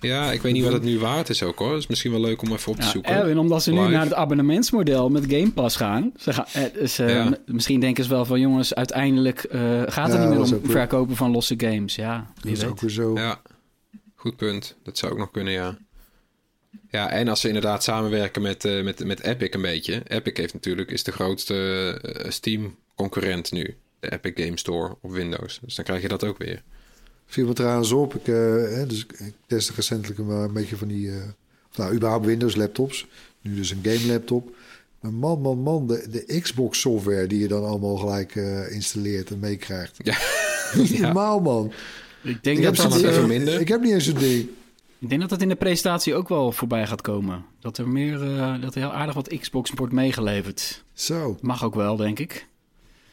[0.00, 1.68] Ja, ik weet niet wat het nu waard is ook hoor.
[1.70, 3.12] Dat is misschien wel leuk om even op te Ja, zoeken.
[3.14, 3.90] Erwin, omdat ze nu Live.
[3.90, 6.12] naar het abonnementsmodel met Game Pass gaan.
[6.16, 7.24] Ze gaan eh, ze, Ja.
[7.28, 10.60] m- misschien denken ze wel van jongens, uiteindelijk eh, gaat het Ja, niet meer om
[10.62, 11.94] weer- verkopen van losse games.
[11.94, 12.70] Ja, dat is weet.
[12.70, 13.14] ook weer zo.
[13.14, 13.40] Ja,
[14.14, 14.76] goed punt.
[14.82, 15.78] Dat zou ook nog kunnen, ja.
[16.90, 20.02] Ja, en als ze inderdaad samenwerken met, eh, met, met Epic een beetje.
[20.06, 21.54] Epic heeft natuurlijk, is de grootste
[22.02, 23.76] eh, Steam-concurrent nu.
[24.00, 25.58] De Epic Game Store op Windows.
[25.62, 26.62] Dus dan krijg je dat ook weer.
[27.26, 28.14] Viel me trouwens op.
[28.14, 28.34] Ik, eh,
[28.74, 31.10] hè, dus ik testte recentelijk een, een beetje van die...
[31.10, 31.16] eh,
[31.70, 33.06] of nou, überhaupt Windows laptops.
[33.40, 34.54] Nu dus een game laptop.
[35.00, 39.30] Maar man, man, man, de, de Xbox software die je dan allemaal gelijk eh, installeert
[39.30, 39.96] en meekrijgt.
[40.02, 40.16] Ja.
[40.84, 41.00] Ja.
[41.00, 41.72] normaal, man.
[42.22, 43.60] Ik denk, Ik dat heb, dat even eh, minder.
[43.60, 44.48] ik heb niet eens een ding.
[44.98, 47.44] ik denk dat dat in de presentatie ook wel voorbij gaat komen.
[47.60, 50.82] Dat er meer, eh, dat er heel aardig wat Xbox wordt meegeleverd.
[50.92, 51.38] Zo.
[51.40, 52.46] Mag ook wel, denk ik.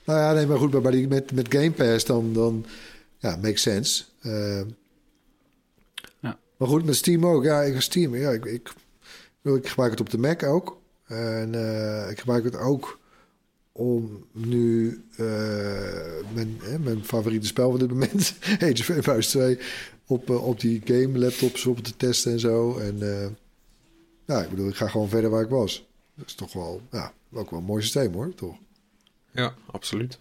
[0.06, 2.65] Nou ja, nee, maar goed, maar bij die, met, met Game Pass dan, dan
[3.23, 4.03] ja, makes sense.
[4.21, 4.62] Eh,
[6.19, 6.39] Ja.
[6.57, 7.43] Maar goed, met Steam ook.
[7.43, 8.73] Ja, ik Steam, ja, ik, ik,
[9.41, 10.81] ik gebruik het op de Mac ook.
[11.07, 12.99] En eh, ik gebruik het ook
[13.71, 15.25] om nu eh,
[16.33, 19.59] mijn, hè, mijn favoriete spel van dit moment, Age of Empires 2,
[20.05, 22.77] op, eh, op die game laptops op te testen en zo.
[22.77, 23.29] En eh,
[24.25, 25.86] ja, ik bedoel, ik ga gewoon verder waar ik was.
[26.15, 28.55] Dat is toch wel, ja, ook wel een mooi systeem hoor, toch?
[29.31, 30.19] Ja, absoluut.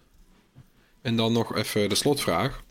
[1.02, 2.62] En dan nog even de slotvraag.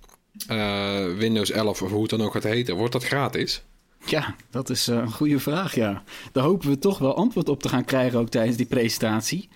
[0.47, 3.63] Eh, Windows 11, of hoe het dan ook gaat heten, wordt dat gratis?
[4.05, 6.03] Ja, dat is eh, een goede vraag, ja.
[6.31, 9.49] Daar hopen we toch wel antwoord op te gaan krijgen ook tijdens die presentatie.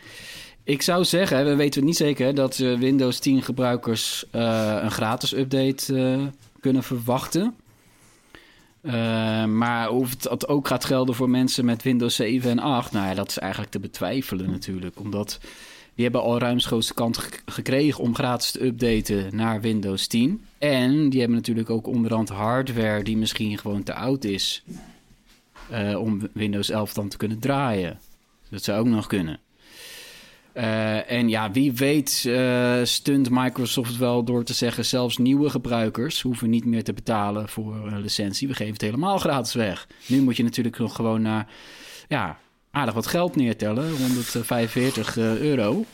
[0.63, 6.31] Ik zou zeggen, we weten niet zeker, dat eh, Windows 10 gebruikers een gratis update
[6.59, 7.55] kunnen verwachten.
[9.47, 13.13] Maar of het ook gaat gelden voor mensen met Windows 7 en 8, nou ja,
[13.13, 14.99] dat is eigenlijk te betwijfelen natuurlijk.
[14.99, 15.39] Omdat
[15.95, 20.45] die hebben al ruimschoots de kant gek- gekregen om gratis te updaten naar Windows 10.
[20.57, 24.63] En die hebben natuurlijk ook onderhand hardware die misschien gewoon te oud is
[25.69, 27.99] eh, om Windows 11 dan te kunnen draaien.
[28.49, 29.39] Dat zou ook nog kunnen.
[30.53, 34.85] Eh, en ja, wie weet eh, stunt Microsoft wel door te zeggen...
[34.85, 38.47] zelfs nieuwe gebruikers hoeven niet meer te betalen voor een licentie.
[38.47, 39.87] We geven het helemaal gratis weg.
[40.07, 41.47] Nu moet je natuurlijk nog gewoon naar...
[42.07, 42.37] ja,
[42.75, 43.91] aardig wat geld neertellen.
[43.91, 45.85] 145 eh, euro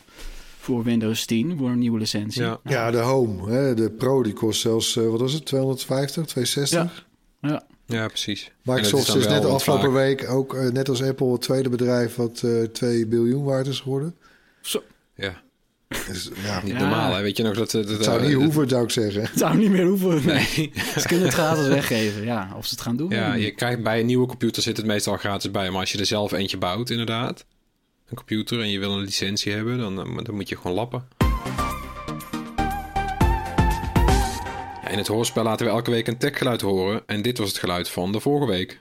[0.59, 2.41] voor Windows 10 voor een nieuwe licentie.
[2.41, 2.59] Ja.
[2.63, 7.05] Ja, de Home, hè, de Pro, die kost zelfs, eh, wat was het, 250, 260?
[7.41, 7.49] Ja.
[7.49, 7.63] Ja.
[7.85, 8.51] Ja, precies.
[8.63, 12.41] Microsoft is, net afgelopen vaak- week ook, eh, net als Apple, het tweede bedrijf wat
[12.43, 14.15] eh 2 biljoen waard is geworden.
[15.15, 15.41] Ja,
[16.07, 16.79] Dus, ja, niet Ja.
[16.79, 17.13] normaal.
[17.15, 17.21] Hè?
[17.21, 17.71] Weet je nog dat...
[17.71, 19.21] dat, het zou niet hoeven, zou ik zeggen.
[19.21, 20.25] Het zou niet meer hoeven.
[20.25, 20.71] Nee.
[20.99, 22.23] Ze kunnen het gratis weggeven.
[22.25, 23.09] Ja, of ze het gaan doen.
[23.09, 25.69] Ja, je krijgt bij een nieuwe computer zit het meestal gratis bij.
[25.69, 27.45] Maar als je er zelf eentje bouwt, inderdaad,
[28.09, 31.07] een computer en je wil een licentie hebben, dan, eh, dan moet je gewoon lappen.
[34.83, 37.03] Ja, in het hoorspel laten we elke week een techgeluid horen.
[37.05, 38.79] En dit was het geluid van de vorige week.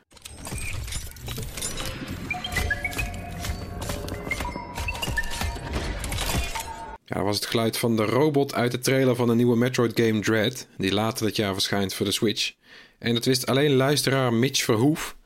[7.10, 10.00] Ja, dat was het geluid van de robot uit de trailer van de nieuwe Metroid
[10.00, 12.52] game Dread, die later dit jaar verschijnt voor de Switch.
[12.98, 15.16] En dat wist alleen luisteraar Mitch Verhoef.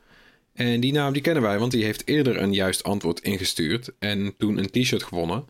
[0.53, 4.33] En die naam die kennen wij, want die heeft eerder een juist antwoord ingestuurd en
[4.37, 5.45] toen een t-shirt gewonnen.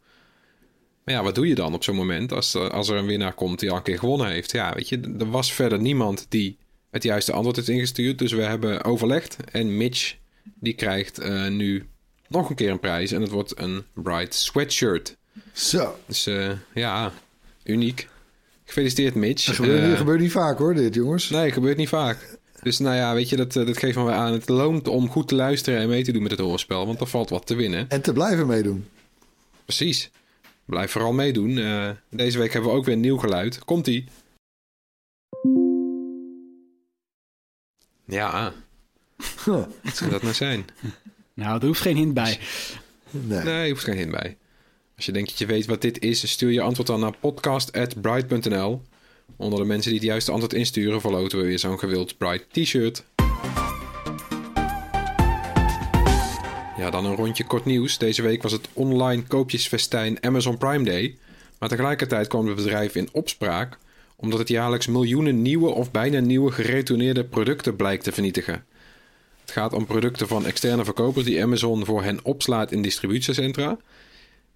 [1.04, 3.60] Maar ja, wat doe je dan op zo'n moment als, als er een winnaar komt
[3.60, 4.52] die al een keer gewonnen heeft?
[4.52, 6.58] Ja, weet je, er was verder niemand die
[6.92, 8.20] het juiste antwoord heeft ingestuurd.
[8.20, 10.16] Dus we hebben overlegd en Mitch
[10.60, 11.90] die krijgt eh, nu
[12.28, 15.18] nog een keer een prijs en het wordt een Bright Sweatshirt.
[15.54, 15.96] Zo.
[16.08, 17.12] Dus eh, ja,
[17.64, 18.08] uniek.
[18.66, 19.46] Gefeliciteerd Mitch.
[19.46, 21.30] Dat gebeurt, Eh, gebeurt niet vaak hoor, dit jongens.
[21.30, 22.38] Nee, gebeurt niet vaak.
[22.62, 24.34] Dus nou ja, weet je, dat, eh, dat geeft me weer aan.
[24.34, 26.86] Het loont om goed te luisteren en mee te doen met het hoorspel.
[26.86, 27.90] Want er valt wat te winnen.
[27.90, 28.88] En te blijven meedoen.
[29.66, 30.12] Precies.
[30.66, 31.58] Blijf vooral meedoen.
[31.58, 33.66] Eh, deze week hebben we ook weer een nieuw geluid.
[33.66, 34.08] Komt-ie.
[38.06, 38.54] Ja,
[39.46, 40.66] wat zou dat nou zijn?
[41.34, 42.40] Nou, er hoeft geen hint bij.
[43.10, 43.44] Nee.
[43.44, 44.38] Nee, je hoeft geen hint bij.
[44.96, 48.82] Als je denkt dat je weet wat dit is, stuur je antwoord dan naar podcast.bright.nl.
[49.38, 53.04] Onder de mensen die het juiste antwoord insturen, verloten we weer zo'n gewild Bright t-shirt.
[56.78, 57.98] Ja, dan een rondje kort nieuws.
[57.98, 61.18] Deze week was het online koopjesfestijn Amazon Prime Day.
[61.60, 63.78] Maar tegelijkertijd kwam het bedrijf in opspraak
[64.16, 68.66] omdat het jaarlijks miljoenen nieuwe of bijna nieuwe geretourneerde producten blijkt te vernietigen.
[69.42, 73.78] Het gaat om producten van externe verkopers die Amazon voor hen opslaat in distributiecentra.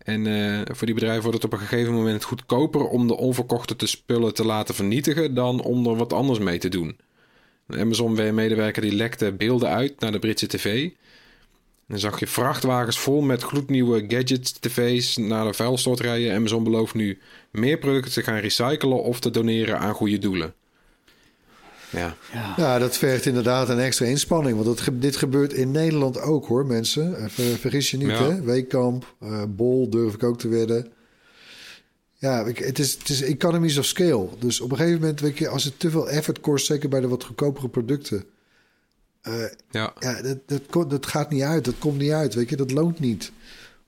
[0.09, 3.75] En eh, voor die bedrijven wordt het op een gegeven moment goedkoper om de onverkochte
[3.75, 6.97] te spullen te laten vernietigen dan om er wat anders mee te doen.
[7.67, 10.89] Amazon-medewerker die lekte beelden uit naar de Britse tv.
[11.87, 16.35] Dan zag je vrachtwagens vol met gloednieuwe gadgets, tv's naar de vuilstort rijden.
[16.35, 17.19] Amazon belooft nu
[17.51, 20.53] meer producten te gaan recyclen of te doneren aan goede doelen.
[21.89, 22.15] Ja,
[22.57, 24.63] Ja, dat vergt inderdaad een extra inspanning.
[24.63, 27.31] Want dat, dit gebeurt in Nederland ook hoor, mensen.
[27.31, 28.29] Ver- vergis je niet, Ja.
[28.29, 28.41] hè?
[28.41, 30.87] Weekamp, eh, Bol durf ik ook te wedden.
[32.13, 34.27] Ja, ik, het, is, het is economies of scale.
[34.39, 36.65] Dus op een gegeven moment, weet je, als het te veel effort kost...
[36.65, 38.23] zeker bij de wat goedkopere producten...
[39.21, 39.33] eh,
[39.71, 39.93] ja.
[39.99, 41.65] ja, dat, dat, dat gaat niet uit.
[41.65, 42.55] Dat komt niet uit, weet je.
[42.55, 43.31] Dat loont niet.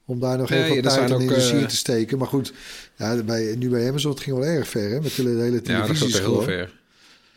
[0.05, 2.17] Om daar nog even er wat tijd en energie eh, in te steken.
[2.17, 2.53] Maar goed,
[2.97, 5.01] ja, bij, nu bij Amazon het ging wel erg ver, hè?
[5.01, 6.79] Met de hele Ja, dat gaat heel ver.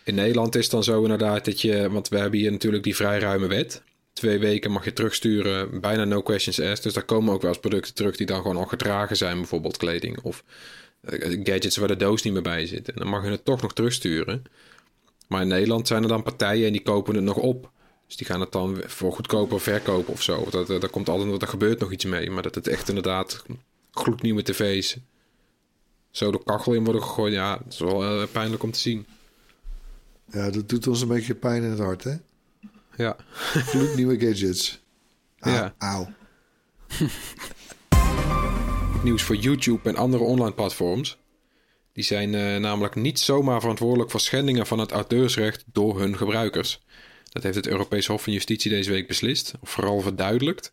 [0.05, 1.91] In Nederland is het dan zo inderdaad dat je...
[1.91, 3.83] Want we hebben hier natuurlijk die vrij ruime wet.
[4.13, 6.83] Twee weken mag je terugsturen, bijna no questions asked.
[6.83, 9.37] Dus daar komen ook wel eens producten terug die dan gewoon al gedragen zijn.
[9.37, 10.45] Bijvoorbeeld kleding of
[11.01, 12.89] eh, gadgets waar de doos niet meer bij zit.
[12.89, 14.43] En dan mag je het toch nog terugsturen.
[15.29, 17.71] Maar in Nederland zijn er dan partijen en die kopen het nog op.
[18.07, 20.47] Dus die gaan het dan voor goedkoper verkopen of zo.
[20.51, 22.31] Dat, dat, komt altijd, er gebeurt nog iets mee.
[22.31, 23.45] Maar dat het echt inderdaad
[23.91, 24.97] gloednieuwe tv's
[26.11, 27.33] zo de kachel in worden gegooid.
[27.33, 29.07] Ja, dat is wel eh, pijnlijk om te zien.
[30.31, 32.15] Ja, dat doet ons een beetje pijn in het hart, hè?
[32.97, 33.17] Ja.
[33.71, 34.83] Gloednieuwe gadgets.
[35.39, 35.75] Auw, Ja.
[35.79, 36.09] auw.
[39.05, 41.19] Nieuws voor YouTube en andere online platforms.
[41.93, 46.83] Die zijn eh, namelijk niet zomaar verantwoordelijk voor schendingen van het auteursrecht door hun gebruikers.
[47.33, 50.73] Dat heeft het Europees Hof van Justitie deze week beslist, of vooral verduidelijkt.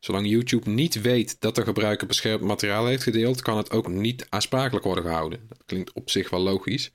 [0.00, 4.26] Zolang YouTube niet weet dat de gebruiker beschermd materiaal heeft gedeeld, kan het ook niet
[4.28, 5.40] aansprakelijk worden gehouden.
[5.48, 6.90] Dat klinkt op zich wel logisch.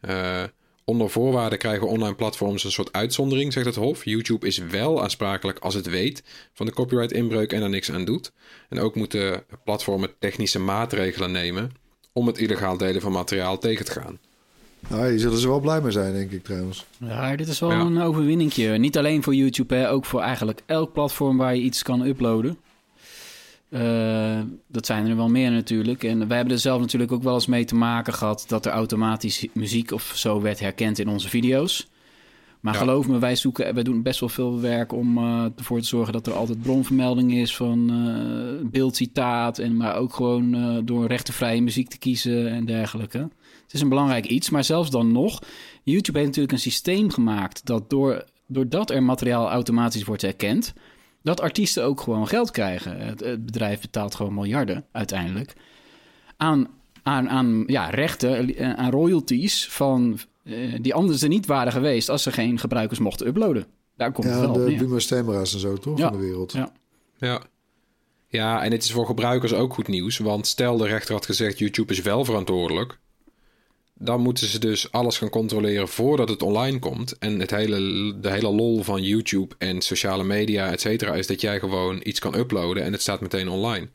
[0.00, 0.42] Eh,
[0.90, 4.04] onder voorwaarden krijgen online platforms een soort uitzondering, zegt het Hof.
[4.04, 6.22] YouTube is wel aansprakelijk als het weet
[6.52, 8.32] van de copyright-inbreuk en er niks aan doet.
[8.68, 11.70] En ook moeten platformen technische maatregelen nemen
[12.12, 14.18] om het illegaal delen van materiaal tegen te gaan.
[14.88, 16.86] Nou, hier zullen ze wel blij mee zijn, denk ik trouwens.
[16.98, 17.80] Ja, dit is wel Ja.
[17.80, 18.78] een overwinningje.
[18.78, 22.58] Niet alleen voor YouTube, hè, ook voor eigenlijk elk platform waar je iets kan uploaden.
[23.70, 26.04] Eh, dat zijn er wel meer natuurlijk.
[26.04, 28.72] En wij hebben er zelf natuurlijk ook wel eens mee te maken gehad dat er
[28.72, 31.88] automatisch muziek of zo werd herkend in onze video's.
[32.60, 32.80] Maar Ja.
[32.80, 36.12] geloof me, wij zoeken, wij doen best wel veel werk om eh, ervoor te zorgen
[36.12, 39.58] dat er altijd bronvermelding is van eh beeldcitaat.
[39.58, 43.18] En maar ook gewoon door rechtenvrije muziek te kiezen en dergelijke.
[43.18, 45.38] Het is een belangrijk iets, maar zelfs dan nog.
[45.82, 50.72] YouTube heeft natuurlijk een systeem gemaakt dat door, doordat er materiaal automatisch wordt herkend,
[51.22, 53.00] dat artiesten ook gewoon geld krijgen.
[53.00, 55.54] Het, het bedrijf betaalt gewoon miljarden uiteindelijk
[56.36, 56.68] aan,
[57.02, 62.08] aan, aan ja, rechten, eh, aan royalties van eh, die anders er niet waren geweest
[62.08, 63.66] als er geen gebruikers mochten uploaden.
[63.96, 64.74] Daar komt het Ja, wel op de.
[64.74, 65.98] Buma Stemra's en zo, toch?
[65.98, 66.08] Ja.
[66.08, 66.52] Van de wereld.
[66.52, 66.72] Ja.
[67.18, 67.42] Ja.
[68.28, 70.18] Ja, en het is voor gebruikers ook goed nieuws.
[70.18, 72.98] Want stel de rechter had gezegd YouTube is wel verantwoordelijk.
[74.02, 77.18] Dan moeten ze dus alles gaan controleren voordat het online komt.
[77.18, 77.78] En het hele,
[78.20, 82.18] de hele lol van YouTube en sociale media, et cetera, is dat jij gewoon iets
[82.20, 83.88] kan uploaden en het staat meteen online.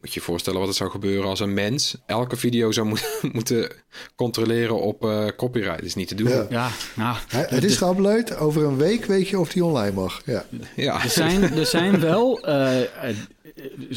[0.00, 3.20] Moet je je voorstellen wat er zou gebeuren als een mens elke video zou moet-
[3.32, 3.70] moeten
[4.16, 5.76] controleren op eh, copyright.
[5.76, 6.28] Dat is niet te doen.
[6.28, 6.46] Ja.
[6.50, 8.38] Ja, nou, Het is geüpload.
[8.38, 10.22] Over een week weet je of die online mag.
[10.24, 10.44] Ja.
[10.76, 11.02] Ja.
[11.02, 13.16] Er zijn, er zijn wel eh, eh,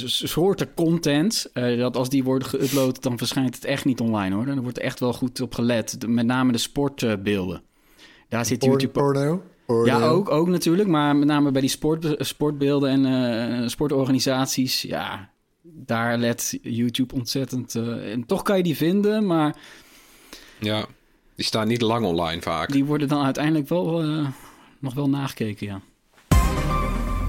[0.05, 4.45] soorten content eh, dat als die worden geüpload, dan verschijnt het echt niet online hoor.
[4.45, 6.01] Dan wordt er echt wel goed op gelet.
[6.01, 7.61] De- met name de sportbeelden.
[8.29, 8.91] Daar zit Porn- YouTube.
[8.99, 9.43] porno.
[9.85, 10.89] Ja, ook, ook natuurlijk.
[10.89, 13.05] Maar met name bij die sport, sportbeelden en
[13.61, 14.81] eh, sportorganisaties.
[14.81, 15.29] Ja,
[15.61, 17.75] daar let YouTube ontzettend.
[17.75, 19.55] eh, en toch kan je die vinden, maar
[20.59, 20.85] Ja,
[21.35, 22.71] die staan niet lang online vaak.
[22.71, 24.27] die worden dan uiteindelijk wel eh,
[24.79, 25.81] nog wel nagekeken, ja.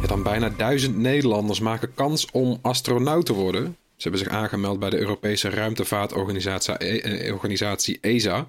[0.07, 3.77] Dan bijna duizend Nederlanders maken kans om astronaut te worden.
[3.97, 8.47] Ze hebben zich aangemeld bij de Europese ruimtevaartorganisatie eh, organisatie ESA.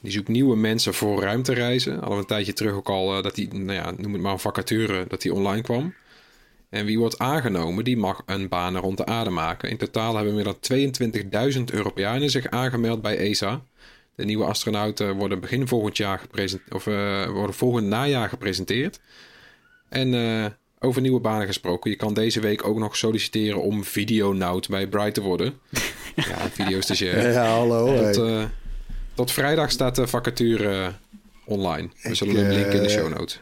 [0.00, 2.00] Die zoekt nieuwe mensen voor ruimtereizen.
[2.00, 4.38] We een tijdje terug ook al eh, dat die, nou ja, noem het maar een
[4.38, 5.94] vacature, dat die online kwam.
[6.68, 9.70] En wie wordt aangenomen, die mag een baan rond de aarde maken.
[9.70, 10.58] In totaal hebben meer dan
[11.58, 13.62] 22.000 Europeanen zich aangemeld bij ESA.
[14.14, 19.00] De nieuwe astronauten worden begin volgend jaar gepresenteerd, of eh, worden volgend najaar gepresenteerd.
[19.88, 20.46] En eh,
[20.86, 25.14] over nieuwe banen gesproken, je kan deze week ook nog solliciteren om videonaut bij Bright
[25.14, 25.54] te worden.
[26.14, 27.30] ja, videostagiair.
[27.32, 27.86] Ja, hallo.
[27.86, 28.12] hey.
[28.12, 28.44] Tot, eh,
[29.14, 30.92] tot vrijdag staat de vacature
[31.46, 31.88] online.
[32.02, 33.40] We Ik, zullen een link in de eh, show notes.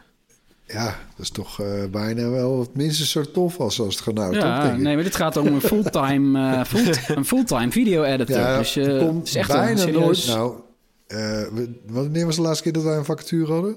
[0.66, 0.84] Ja,
[1.16, 4.42] dat is toch eh, bijna wel het minstens zo tof als astronaut, toch?
[4.42, 4.80] ja, Denk ik.
[4.80, 8.36] nee, maar dit gaat om een fulltime, eh, full, een fulltime video editor.
[8.38, 10.26] Ja, dus je komt het is echt bijna serieus...
[10.26, 10.38] nooit.
[10.38, 10.54] Nou,
[11.06, 11.18] eh,
[11.52, 13.76] we- wanneer was de laatste keer dat wij een vacature hadden?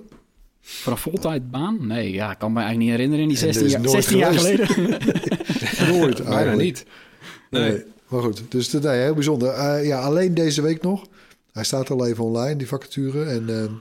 [0.69, 1.87] Voor een fulltime baan?
[1.87, 3.81] Nee, ja, ik kan me eigenlijk niet herinneren in die En er 16 is jaar,
[3.81, 4.67] nooit 16 jaar geleden.
[5.99, 6.61] Nooit Bijna eigenlijk.
[6.63, 6.85] niet.
[7.49, 7.71] Nee.
[7.71, 7.83] Nee.
[8.07, 9.49] Maar goed, dus dat- nee, heel bijzonder.
[9.49, 11.05] Eh, ja, alleen deze week nog.
[11.51, 13.23] Hij staat al even online, die vacature.
[13.25, 13.71] En eh,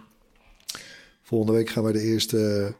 [1.22, 2.72] volgende week gaan wij de eerste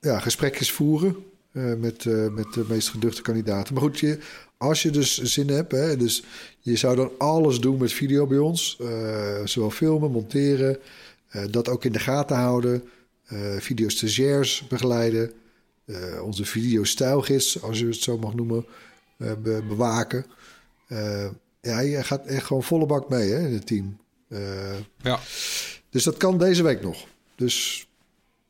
[0.00, 1.16] ja, gesprekjes voeren
[1.52, 3.74] eh, met, eh, met de meest geduchte kandidaten.
[3.74, 4.18] Maar goed, je,
[4.56, 6.22] als je dus zin hebt, hè, dus
[6.60, 8.78] je zou dan alles doen met video bij ons.
[8.80, 8.88] eh,
[9.44, 10.78] zowel filmen, monteren,
[11.50, 12.88] dat ook in de gaten houden.
[13.26, 15.32] eh video-stagiairs begeleiden.
[15.84, 18.66] eh, onze videostijlgids, als je het zo mag noemen,
[19.18, 20.26] eh, be- bewaken.
[20.88, 21.26] Eh,
[21.60, 23.98] ja, je gaat echt gewoon volle bak mee hè, in het team.
[24.28, 24.40] Eh,
[25.02, 25.20] Ja.
[25.90, 27.04] dus dat kan deze week nog.
[27.36, 27.86] Dus,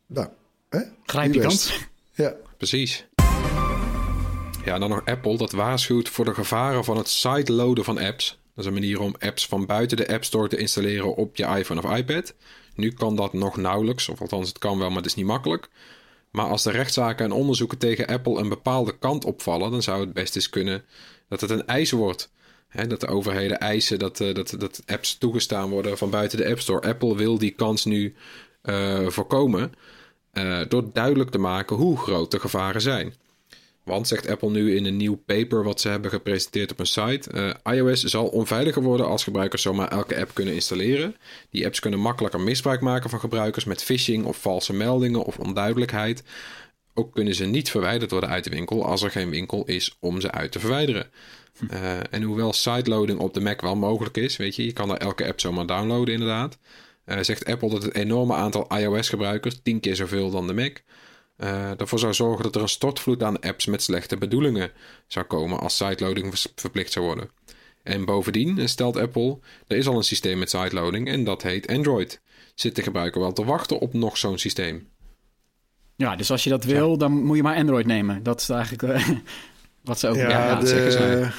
[0.06, 0.28] nou,
[0.68, 0.80] hè?
[1.06, 1.86] Grijp je kans.
[2.14, 3.06] Ja, Precies.
[4.64, 5.36] Ja, en dan nog Apple.
[5.36, 8.28] Dat waarschuwt voor de gevaren van het sideloaden van apps.
[8.54, 11.44] Dat is een manier om apps van buiten de App Store te installeren op je
[11.44, 12.34] iPhone of iPad.
[12.78, 15.68] Nu kan dat nog nauwelijks, of althans het kan wel, maar het is niet makkelijk.
[16.30, 20.12] Maar als de rechtszaken en onderzoeken tegen Apple een bepaalde kant opvallen, dan zou het
[20.12, 20.84] best eens kunnen
[21.28, 22.30] dat het een eis wordt.
[22.88, 26.60] Dat de overheden eisen dat, eh, dat, dat apps toegestaan worden van buiten de App
[26.60, 26.88] Store.
[26.88, 28.14] Apple wil die kans nu
[28.62, 29.72] eh, voorkomen
[30.32, 33.14] eh, door duidelijk te maken hoe groot de gevaren zijn.
[33.88, 37.30] Want, zegt Apple nu in een nieuw paper wat ze hebben gepresenteerd op hun site,
[37.64, 41.16] eh, iOS zal onveiliger worden als gebruikers zomaar elke app kunnen installeren.
[41.50, 46.22] Die apps kunnen makkelijker misbruik maken van gebruikers met phishing of valse meldingen of onduidelijkheid.
[46.94, 50.20] Ook kunnen ze niet verwijderd worden uit de winkel als er geen winkel is om
[50.20, 51.10] ze uit te verwijderen.
[51.68, 54.96] Eh, en hoewel sideloading op de Mac wel mogelijk is, weet je, je kan er
[54.96, 56.58] elke app zomaar downloaden inderdaad.
[57.04, 60.76] eh, zegt Apple dat het enorme aantal iOS-gebruikers, tien keer zoveel dan de Mac,
[61.38, 64.70] eh, ervoor zou zorgen dat er een stortvloed aan apps met slechte bedoelingen
[65.06, 67.30] zou komen als sideloading verplicht zou worden.
[67.82, 72.20] En bovendien, stelt Apple, er is al een systeem met sideloading en dat heet Android.
[72.54, 74.88] Zit de gebruiker wel te wachten op nog zo'n systeem?
[75.96, 78.22] Ja, dus als je dat wil, dan moet je maar Android nemen.
[78.22, 79.08] Dat is eigenlijk eh,
[79.84, 80.16] wat ze ook...
[80.16, 81.30] ja, ja, dat zeggen de, zij.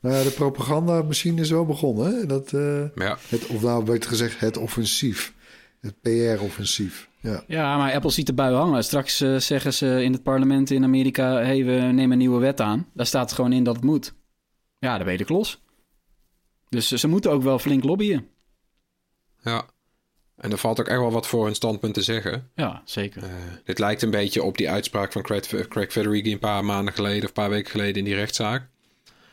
[0.00, 2.14] nou ja, de propaganda-machine is wel begonnen.
[2.14, 2.26] Hè?
[2.26, 5.34] Dat, eh, ja, het, of nou beter gezegd, het offensief.
[5.80, 7.08] Het PR-offensief.
[7.20, 7.44] Ja.
[7.46, 8.84] Ja, maar Apple ziet de bui hangen.
[8.84, 11.34] Straks eh, zeggen ze in het parlement in Amerika...
[11.34, 12.86] hey, we nemen een nieuwe wet aan.
[12.94, 14.14] Daar staat gewoon in dat het moet.
[14.78, 15.62] Ja, dan ben je de klos.
[16.68, 18.26] Dus ze moeten ook wel flink lobbyen.
[19.42, 19.64] ja.
[20.36, 22.50] En er valt ook echt wel wat voor hun standpunt te zeggen.
[22.54, 23.22] Ja, zeker.
[23.22, 23.30] Eh,
[23.64, 27.22] dit lijkt een beetje op die uitspraak van Craig, Craig Federighi een paar maanden geleden
[27.22, 28.68] of een paar weken geleden in die rechtszaak.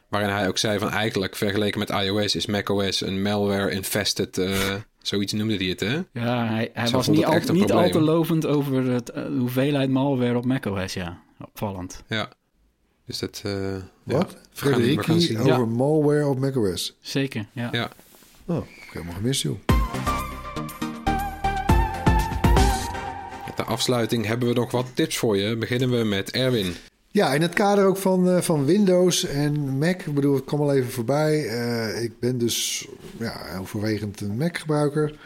[0.10, 4.73] Waarin hij ook zei van eigenlijk vergeleken met iOS is macOS een malware-infested, eh,
[5.07, 5.95] zoiets noemde hij het hè?
[6.21, 9.89] Ja, hij, hij was niet, al, niet al te lovend over het, eh, de hoeveelheid
[9.89, 10.93] malware op macOS.
[10.93, 12.03] Ja, opvallend.
[12.07, 12.29] Ja.
[13.05, 13.41] Dus dat...
[13.45, 14.37] eh, Wat?
[14.53, 14.69] ja.
[15.39, 15.65] Over Ja.
[15.65, 16.95] malware op macOS.
[16.99, 17.69] Zeker, ja.
[17.71, 17.89] Ja.
[18.45, 19.57] Oh, ik heb helemaal gemist, joh.
[23.55, 25.55] Ter afsluiting hebben we nog wat tips voor je.
[25.55, 26.73] Beginnen we met Erwin.
[27.15, 30.01] Ja, in het kader ook van, eh, van Windows en Mac.
[30.01, 31.47] Ik bedoel, het kwam al even voorbij.
[31.47, 32.88] Eh, ik ben dus
[33.19, 35.19] ja, overwegend een Mac-gebruiker.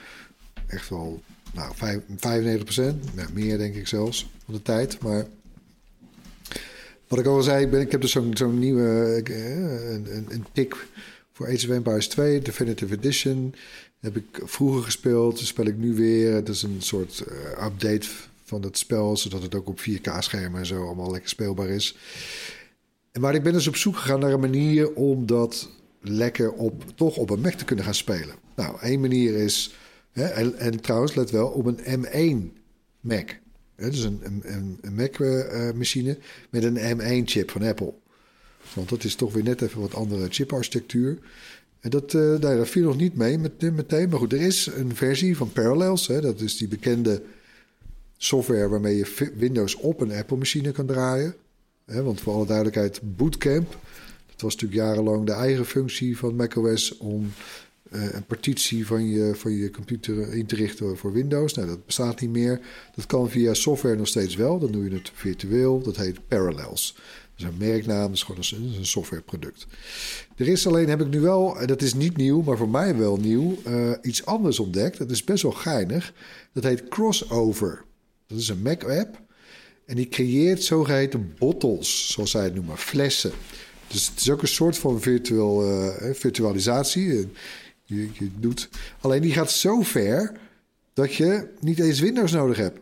[0.67, 1.21] Echt wel
[1.54, 3.33] nou, vijf- 95 procent.
[3.33, 5.02] meer denk ik zelfs van de tijd.
[5.02, 5.25] Maar
[7.08, 10.87] wat ik al zei, ik, heb dus zo'n zo'n nieuwe eh, een, een, een tik
[11.33, 13.56] voor Age of Empires 2, Definitive Edition.
[14.00, 16.33] Heb ik vroeger gespeeld, dat speel ik nu weer.
[16.33, 17.23] Het is een soort
[17.63, 18.08] update
[18.50, 21.97] van het spel, zodat het ook op 4K-schermen en zo allemaal lekker speelbaar is.
[23.12, 25.69] En maar ik ben dus op zoek gegaan naar een manier om dat
[26.02, 28.35] lekker op, toch op een Mac te kunnen gaan spelen.
[28.56, 29.75] Nou, één manier is,
[30.12, 32.60] hè, en, en trouwens, let wel, op een M1
[33.00, 33.29] Mac.
[33.75, 36.17] Het is een, een, een Mac-machine
[36.50, 37.93] met een M1-chip van Apple.
[38.73, 41.17] Want dat is toch weer net even wat andere chiparchitectuur.
[41.79, 44.10] En dat, uh, viel nog niet mee met, meteen.
[44.10, 46.08] Maar goed, er is een versie van Parallels.
[46.08, 47.21] Hè, dat is die bekende
[48.21, 51.35] software waarmee je Windows op een Apple-machine kan draaien.
[51.85, 53.77] Want voor alle duidelijkheid, Bootcamp...
[54.25, 56.97] dat was natuurlijk jarenlang de eigen functie van macOS...
[56.97, 57.31] om
[57.91, 61.53] uh, een partitie van je, van je computer in te richten voor Windows.
[61.53, 62.59] Nou, dat bestaat niet meer.
[62.95, 64.59] Dat kan via software nog steeds wel.
[64.59, 65.81] Dan doe je het virtueel.
[65.81, 66.95] Dat heet Parallels.
[67.35, 69.67] Dat is een merknaam, dat is gewoon een, softwareproduct.
[70.35, 73.17] Er is alleen, heb ik nu wel, dat is niet nieuw, maar voor mij wel
[73.17, 74.97] nieuw, uh, iets anders ontdekt.
[74.97, 76.13] Dat is best wel geinig.
[76.53, 77.83] Dat heet Crossover.
[78.30, 79.21] Dat is een Mac-app.
[79.86, 83.32] En die creëert zogeheten bottles, zoals zij het noemen, flessen.
[83.88, 87.30] Dus het is ook een soort van virtueel, uh, virtualisatie
[87.84, 88.69] je, je doet.
[89.00, 90.32] Alleen die gaat zo ver
[90.94, 92.80] dat je niet eens Windows nodig hebt.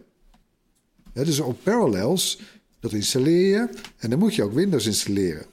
[1.13, 2.39] dus op Parallels,
[2.79, 5.45] dat installeer je en dan moet je ook Windows installeren.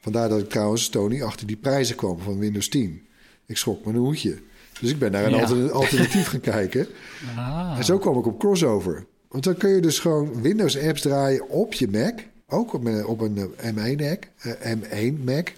[0.00, 3.06] Vandaar dat ik trouwens, Tony, achter die prijzen kwam van Windows 10.
[3.46, 4.38] Ik schrok me een hoedje.
[4.80, 6.86] Dus ik ben naar een alternatief gaan kijken.
[7.36, 7.74] Ah.
[7.78, 9.06] En zo kwam ik op crossover.
[9.28, 12.18] Want dan kun je dus gewoon Windows apps draaien op je Mac.
[12.48, 14.24] Ook op een, op een M1 Mac.
[14.46, 15.52] Uh, M1 Mac.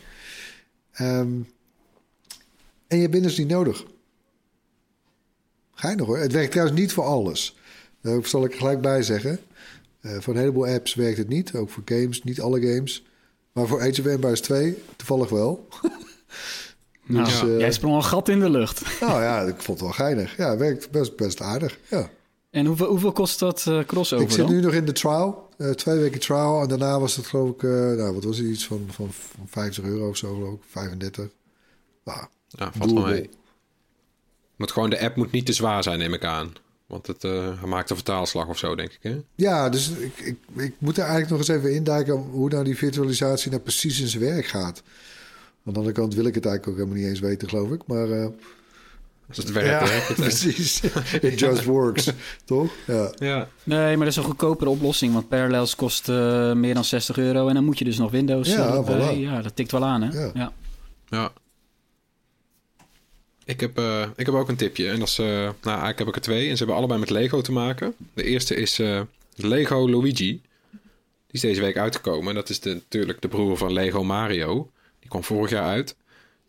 [1.00, 1.48] Um,
[2.86, 3.84] en je hebt Windows niet nodig.
[5.72, 6.18] Geinig hoor.
[6.18, 7.56] Het werkt trouwens niet voor alles.
[8.00, 9.38] Daar zal ik gelijk bij zeggen.
[10.00, 11.54] Uh, voor een heleboel apps werkt het niet.
[11.54, 13.04] Ook voor games, niet alle games.
[13.52, 15.68] Maar voor Age of Empires 2 toevallig wel.
[17.06, 19.00] nou, dus, uh, jij sprong een gat in de lucht.
[19.00, 20.36] nou ja, ik vond het wel geinig.
[20.36, 21.78] Ja, het werkt best, best aardig.
[21.88, 22.10] Ja.
[22.50, 25.48] En hoeveel, hoeveel kost dat uh, crossover Ik zit nu nog in de trial.
[25.74, 26.62] twee weken trial.
[26.62, 27.62] En daarna was het geloof ik...
[27.62, 28.46] nou, wat was het?
[28.46, 30.60] Iets van, van, van 50 euro of zo geloof ik.
[30.66, 31.28] 35.
[32.04, 33.30] Nou, ja, valt wel mee.
[34.56, 36.52] Moet gewoon, de app moet niet te zwaar zijn, neem ik aan.
[36.86, 38.98] Want het uh, maakt een vertaalslag of zo, denk ik.
[39.02, 39.20] Hè?
[39.34, 42.76] Ja, dus ik, ik, ik moet er eigenlijk nog eens even induiken hoe nou die
[42.76, 44.82] virtualisatie nou precies in zijn werk gaat.
[45.64, 47.86] Aan de andere kant wil ik het eigenlijk ook helemaal niet eens weten, geloof ik.
[47.86, 48.30] Maar.
[49.30, 50.80] Als het werkt, ja, het, precies.
[51.20, 52.10] It just works,
[52.44, 52.72] toch?
[52.86, 53.12] Ja.
[53.18, 53.48] ja.
[53.64, 55.12] Nee, maar dat is een goedkopere oplossing.
[55.12, 57.48] Want Parallels kost uh, meer dan 60 euro.
[57.48, 58.48] En dan moet je dus nog Windows.
[58.48, 59.18] Ja, voilà.
[59.18, 60.20] ja dat tikt wel aan, hè?
[60.20, 60.30] Ja.
[60.34, 60.52] ja.
[61.08, 61.32] ja.
[63.44, 64.88] Ik heb, uh, ik heb ook een tipje.
[64.88, 66.48] En dat is, uh, nou, eigenlijk heb ik er twee.
[66.48, 67.94] En ze hebben allebei met Lego te maken.
[68.14, 69.00] De eerste is uh,
[69.34, 70.12] Lego Luigi.
[70.12, 70.40] Die
[71.30, 72.28] is deze week uitgekomen.
[72.28, 74.70] En dat is de, natuurlijk de broer van Lego Mario.
[74.98, 75.96] Die kwam vorig jaar uit.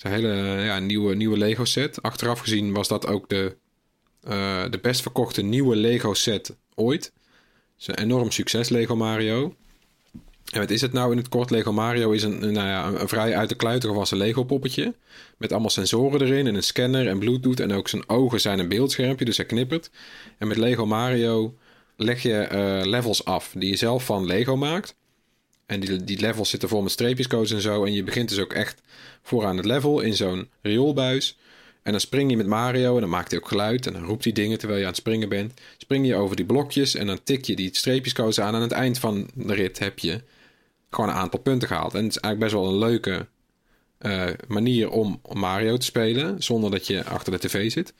[0.01, 2.01] Een hele ja, nieuwe, nieuwe Lego set.
[2.01, 3.55] Achteraf gezien was dat ook de,
[4.69, 7.03] de best verkochte nieuwe Lego set ooit.
[7.03, 7.13] Het
[7.79, 9.55] is een enorm succes, Lego Mario.
[10.51, 11.49] En wat is het nou in het kort?
[11.49, 14.95] Lego Mario is een, nou ja, een vrij uit de kluiten gewassen Lego poppetje.
[15.37, 17.59] Met allemaal sensoren erin en een scanner en bluetooth.
[17.59, 19.91] En ook zijn ogen zijn een beeldschermpje, dus hij knippert.
[20.37, 21.55] En met Lego Mario
[21.95, 24.95] leg je uh, levels af die je zelf van Lego maakt.
[25.71, 27.85] En die, die levels zitten vol met streepjescodes en zo.
[27.85, 28.81] En je begint dus ook echt
[29.21, 31.37] vooraan het level in zo'n rioolbuis.
[31.83, 33.87] En dan spring je met Mario en dan maakt hij ook geluid.
[33.87, 35.53] En dan roept hij dingen terwijl je aan het springen bent.
[35.77, 38.47] Spring je over die blokjes en dan tik je die streepjescodes aan.
[38.47, 40.21] En aan het eind van de rit heb je
[40.89, 41.93] gewoon een aantal punten gehaald.
[41.93, 43.27] En het is eigenlijk best wel een leuke
[44.01, 46.43] uh, manier om Mario te spelen.
[46.43, 47.93] Zonder dat je achter de tv zit.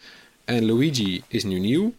[0.45, 1.93] En Luigi is nu nieuw.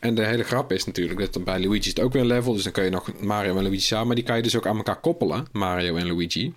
[0.00, 2.52] En de hele grap is natuurlijk dat bij Luigi is het ook weer een level.
[2.52, 4.06] Dus dan kun je nog Mario en Luigi samen.
[4.06, 5.46] Maar die kan je dus ook aan elkaar koppelen.
[5.52, 6.54] Mario en Luigi.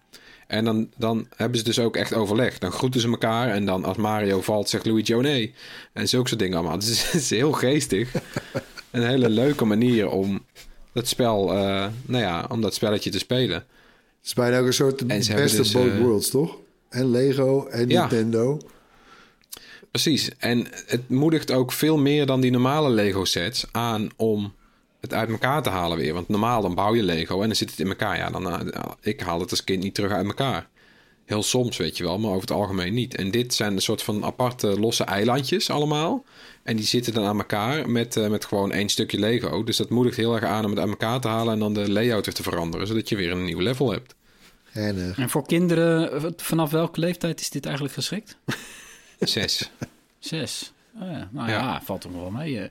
[0.48, 2.58] En dan, dan hebben ze dus ook echt overleg.
[2.58, 3.50] Dan groeten ze elkaar.
[3.50, 5.54] En dan als Mario valt, zegt Luigi oh nee.
[5.94, 6.80] En zulke soort dingen allemaal.
[6.80, 8.12] Dus het is heel geestig.
[8.92, 10.46] een hele leuke manier om
[10.94, 13.56] dat spel, uh, nou ja, om dat spelletje te spelen.
[13.56, 13.66] Het
[14.26, 16.58] is bijna ook een soort best of dus, both uh, worlds, toch?
[16.90, 18.02] En Lego en ja.
[18.02, 18.60] Nintendo.
[19.94, 20.30] Precies.
[20.38, 24.54] En het moedigt ook veel meer dan die normale Lego sets aan om
[25.00, 26.14] het uit elkaar te halen weer.
[26.14, 28.18] Want normaal dan bouw je Lego en dan zit het in elkaar.
[28.18, 28.60] Ja, dan, uh,
[29.02, 30.70] ik haal het als kind niet terug uit elkaar.
[31.26, 33.16] Heel soms, weet je wel, maar over het algemeen niet.
[33.16, 36.26] En dit zijn een soort van aparte losse eilandjes allemaal.
[36.64, 39.64] En die zitten dan aan elkaar met, uh, met gewoon één stukje Lego.
[39.64, 41.92] Dus dat moedigt heel erg aan om het uit elkaar te halen en dan de
[41.92, 44.16] layout weer te veranderen, zodat je weer een nieuw level hebt.
[44.72, 45.20] En, uh...
[45.20, 48.38] en voor kinderen, vanaf welke leeftijd is dit eigenlijk geschikt?
[49.30, 49.72] Zes.
[50.20, 50.74] Zes.
[51.02, 51.30] Oh ja.
[51.32, 51.60] Nou ja.
[51.60, 52.60] ja, valt er nog wel mee.
[52.60, 52.70] Eh.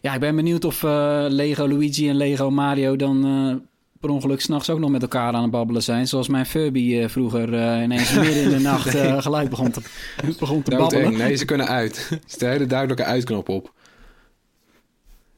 [0.00, 3.68] Ja, ik ben benieuwd of uh, Lego Luigi en Lego Mario dan
[4.00, 6.08] per ongeluk s'nachts ook nog met elkaar aan het babbelen zijn.
[6.08, 7.48] Zoals mijn Furby uh, vroeger
[7.82, 8.88] ineens midden in de nacht
[9.22, 9.80] gelijk begon te,
[10.38, 11.16] begon te babbelen.
[11.16, 12.08] Nee, ze kunnen uit.
[12.10, 13.72] Er zit een hele duidelijke uitknop op.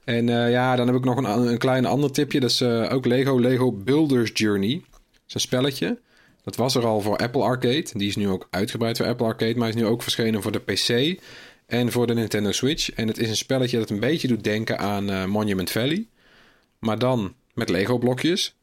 [0.04, 2.40] En ja, dan heb ik nog een, een klein ander tipje.
[2.40, 4.82] Dat is ook Lego, Lego Builders Journey.
[4.90, 5.98] Dat is een spelletje.
[6.42, 7.86] Dat was er al voor Apple Arcade.
[7.92, 10.58] Die is nu ook uitgebreid voor Apple Arcade, maar is nu ook verschenen voor de
[10.58, 11.20] PC.
[11.66, 12.92] En voor de Nintendo Switch.
[12.92, 16.06] En het is een spelletje dat een beetje doet denken aan eh, Monument Valley.
[16.78, 18.54] Maar dan met Lego blokjes.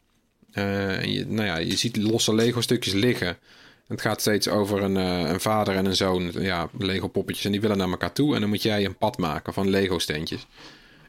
[0.51, 3.37] Eh, en je, nou ja, je ziet losse Lego stukjes liggen.
[3.87, 6.31] Het gaat steeds over een, eh, een vader en een zoon.
[6.39, 7.45] Ja, Lego poppetjes.
[7.45, 8.33] En die willen naar elkaar toe.
[8.35, 10.45] En dan moet jij een pad maken van Lego steentjes.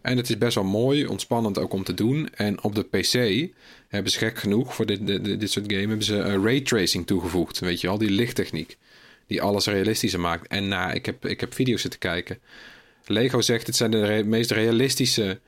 [0.02, 2.28] En het is best wel mooi, ontspannend ook om te doen.
[2.34, 3.48] En op de PC
[3.88, 7.58] hebben ze gek genoeg voor dit, dit, dit soort game hebben ze uh, raytracing toegevoegd.
[7.58, 8.76] Weet je al, die lichttechniek.
[9.26, 10.46] Die alles realistischer maakt.
[10.48, 12.38] En nou, ik, heb, ik heb video's zitten kijken.
[13.06, 15.40] Lego zegt het zijn de re- meest realistische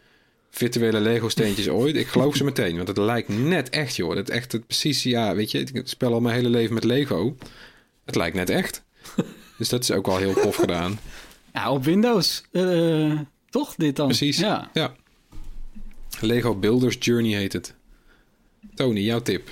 [0.51, 1.97] virtuele Lego steentjes ooit.
[1.97, 4.15] Ik geloof ze meteen, want het lijkt net echt, joh.
[4.17, 7.37] Het echt het precies, ja, weet je, ik speel al mijn hele leven met Lego.
[8.05, 8.83] Het lijkt net echt.
[9.59, 10.99] dus dat is ook wel heel tof gedaan.
[11.55, 12.43] Ja, op Windows.
[12.53, 13.19] eh,
[13.51, 14.07] toch, dit dan?
[14.07, 14.39] Precies.
[14.39, 14.71] Ja.
[14.73, 14.93] ja.
[16.21, 17.75] Lego Builders Journey heet het.
[18.75, 19.49] Tony, jouw tip.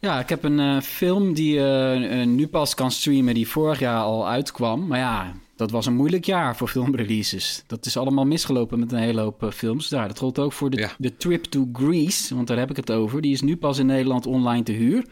[0.00, 4.02] Ja, ik heb een eh, film die eh, nu pas kan streamen, die vorig jaar
[4.02, 4.86] al uitkwam.
[4.86, 7.62] Maar ja, dat was een moeilijk jaar voor filmreleases.
[7.66, 9.88] Dat is allemaal misgelopen met een hele hoop films.
[9.88, 10.90] Daar, dat geldt ook voor de, Ja.
[10.98, 13.20] de Trip to Greece, want daar heb ik het over.
[13.20, 15.04] Die is nu pas in Nederland online te huur.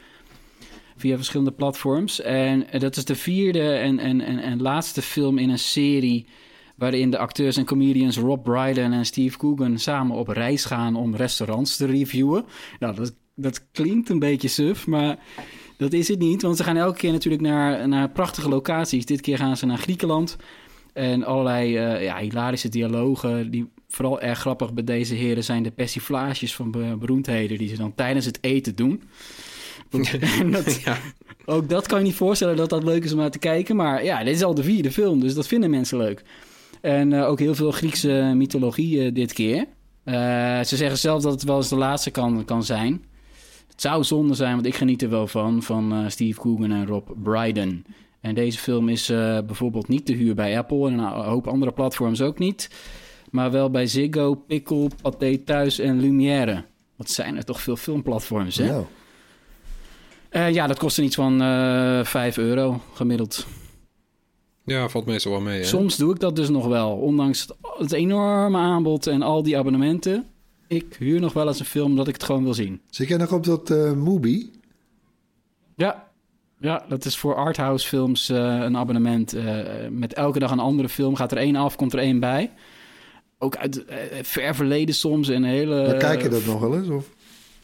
[0.96, 2.20] Via verschillende platforms.
[2.20, 6.26] En dat is de vierde en, en, en, en laatste film in een serie...
[6.76, 9.78] waarin de acteurs en comedians Rob Brydon en Steve Coogan...
[9.78, 12.44] samen op reis gaan om restaurants te reviewen.
[12.78, 15.18] Nou, dat, dat klinkt een beetje suf, maar
[15.76, 16.42] dat is het niet.
[16.42, 19.06] Want ze gaan elke keer natuurlijk naar, naar prachtige locaties.
[19.06, 20.36] Dit keer gaan ze naar Griekenland.
[20.92, 23.50] En allerlei eh, ja, hilarische dialogen.
[23.50, 27.58] Die vooral erg grappig bij deze heren zijn de persiflages van be- beroemdheden.
[27.58, 29.02] die ze dan tijdens het eten doen.
[29.90, 30.98] En dat, Ja.
[31.44, 33.76] ook dat kan je niet voorstellen dat dat leuk is om naar te kijken.
[33.76, 36.22] Maar ja, dit is al de vierde film, dus dat vinden mensen leuk.
[36.80, 39.66] En eh, ook heel veel Griekse mythologie eh, dit keer.
[40.04, 40.14] Eh,
[40.62, 43.04] ze zeggen zelf dat het wel eens de laatste kan, kan zijn.
[43.68, 45.62] Het zou zonde zijn, want ik geniet er wel van.
[45.62, 47.84] Van Steve Coogan en Rob Brydon.
[48.20, 49.06] En deze film is
[49.46, 50.86] bijvoorbeeld niet te huur bij Apple.
[50.86, 52.70] En een hoop andere platforms ook niet.
[53.30, 56.64] Maar wel bij Ziggo, Pickle, Pathé Thuis en Lumière.
[56.96, 58.80] Wat zijn er toch veel filmplatforms, hè?
[60.48, 63.46] Ja, dat kostte iets van eh 5 euro gemiddeld.
[64.66, 65.58] Ja, valt meestal wel mee.
[65.58, 65.64] Hè?
[65.64, 66.90] Soms doe ik dat dus nog wel.
[66.96, 70.26] Ondanks het, het enorme aanbod en al die abonnementen.
[70.68, 72.80] Ik huur nog wel eens een film omdat ik het gewoon wil zien.
[72.90, 74.50] zit jij nog op dat eh Mubi?
[75.76, 76.08] Ja,
[76.60, 79.32] ja dat is voor arthouse films eh, een abonnement.
[79.32, 79.58] eh,
[79.90, 81.14] met elke dag een andere film.
[81.16, 82.50] Gaat er één af, komt er één bij.
[83.38, 83.84] Ook uit
[84.22, 85.28] ver verleden soms.
[85.28, 86.88] En hele, Maar kijk je dat nog wel eens?
[86.88, 87.08] Of?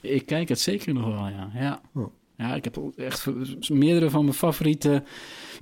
[0.00, 1.50] Ik kijk het zeker nog wel, ja.
[1.54, 2.06] Ja, Oh.
[2.36, 3.26] ja ik heb echt
[3.70, 5.02] meerdere van mijn favoriete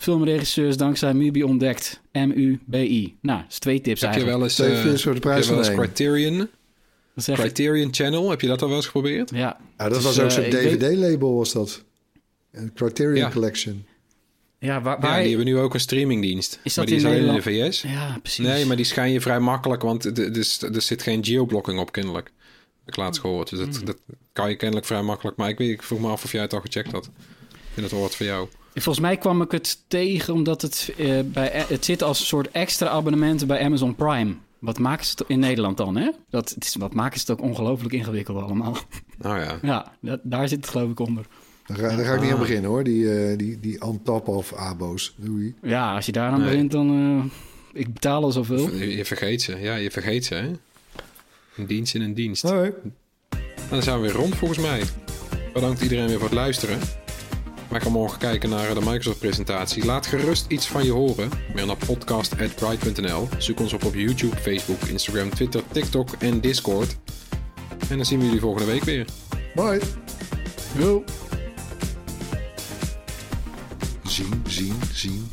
[0.00, 2.00] filmregisseurs dankzij Mubi ontdekt.
[2.12, 3.16] M-U-B-I.
[3.22, 4.36] Nou, dat is twee tips Heb je eigenlijk.
[4.36, 5.68] wel eens, eh, de heb je wel eens.
[5.70, 6.48] Criterion,
[7.86, 9.30] Dat Channel, heb je dat al wel eens geprobeerd?
[9.30, 11.84] Ja, Ja, dat Het was ook eh, zo'n weet- DVD-label was dat.
[12.52, 13.30] Een Criterion Ja.
[13.30, 13.84] Collection.
[14.58, 16.60] Ja, waar, Ja, die hebben nu ook een streamingdienst.
[16.62, 17.70] Is maar dat die in is alleen in de?
[17.70, 17.82] VS.
[17.82, 18.46] Ja, precies.
[18.46, 20.38] Nee, maar die schijn je vrij makkelijk, want er,
[20.74, 22.26] er, zit geen geoblocking op kennelijk.
[22.78, 23.50] Heb ik laatst gehoord.
[23.50, 23.84] Dus dat, Hmm.
[23.84, 23.96] dat
[24.32, 25.36] kan je kennelijk vrij makkelijk.
[25.36, 27.10] Maar ik, weet, ik vroeg me af of jij het al gecheckt had.
[27.74, 28.48] In het woord voor jou.
[28.82, 32.50] Volgens mij kwam ik het tegen omdat het, eh, bij, het zit als een soort
[32.50, 34.34] extra abonnement bij Amazon Prime.
[34.58, 36.10] Wat maken ze het in Nederland dan, hè?
[36.30, 38.76] Dat, het is, wat maken ze het ook ongelooflijk ingewikkeld allemaal.
[39.22, 39.58] Nou ja.
[39.62, 41.26] Ja, dat, daar zit het geloof ik onder.
[41.66, 44.28] Daar ga, daar ga ik niet aan beginnen hoor, die, eh, die, die on top
[44.28, 45.14] of abo's.
[45.16, 45.54] Doei.
[45.62, 46.48] Ja, als je daar aan Nee.
[46.50, 46.90] begint, dan...
[47.72, 48.74] eh, ik betaal al zoveel.
[48.74, 49.56] Je, vergeet ze.
[49.58, 50.50] Ja, je vergeet ze, hè?
[51.56, 52.42] Een dienst in een dienst.
[52.42, 52.72] Nou,
[53.70, 54.82] dan zijn we weer rond volgens mij.
[55.52, 56.78] Bedankt iedereen weer voor het luisteren.
[57.70, 59.84] Wij gaan morgen kijken naar de Microsoft-presentatie.
[59.84, 61.30] Laat gerust iets van je horen.
[61.54, 63.28] Mail naar podcast.bright.nl.
[63.38, 66.96] Zoek ons op op YouTube, Facebook, Instagram, Twitter, TikTok en Discord.
[67.88, 69.06] En dan zien we jullie volgende week weer.
[69.54, 69.80] Bye.
[70.78, 71.04] Yo.
[74.02, 75.28] Zien, zien, zien.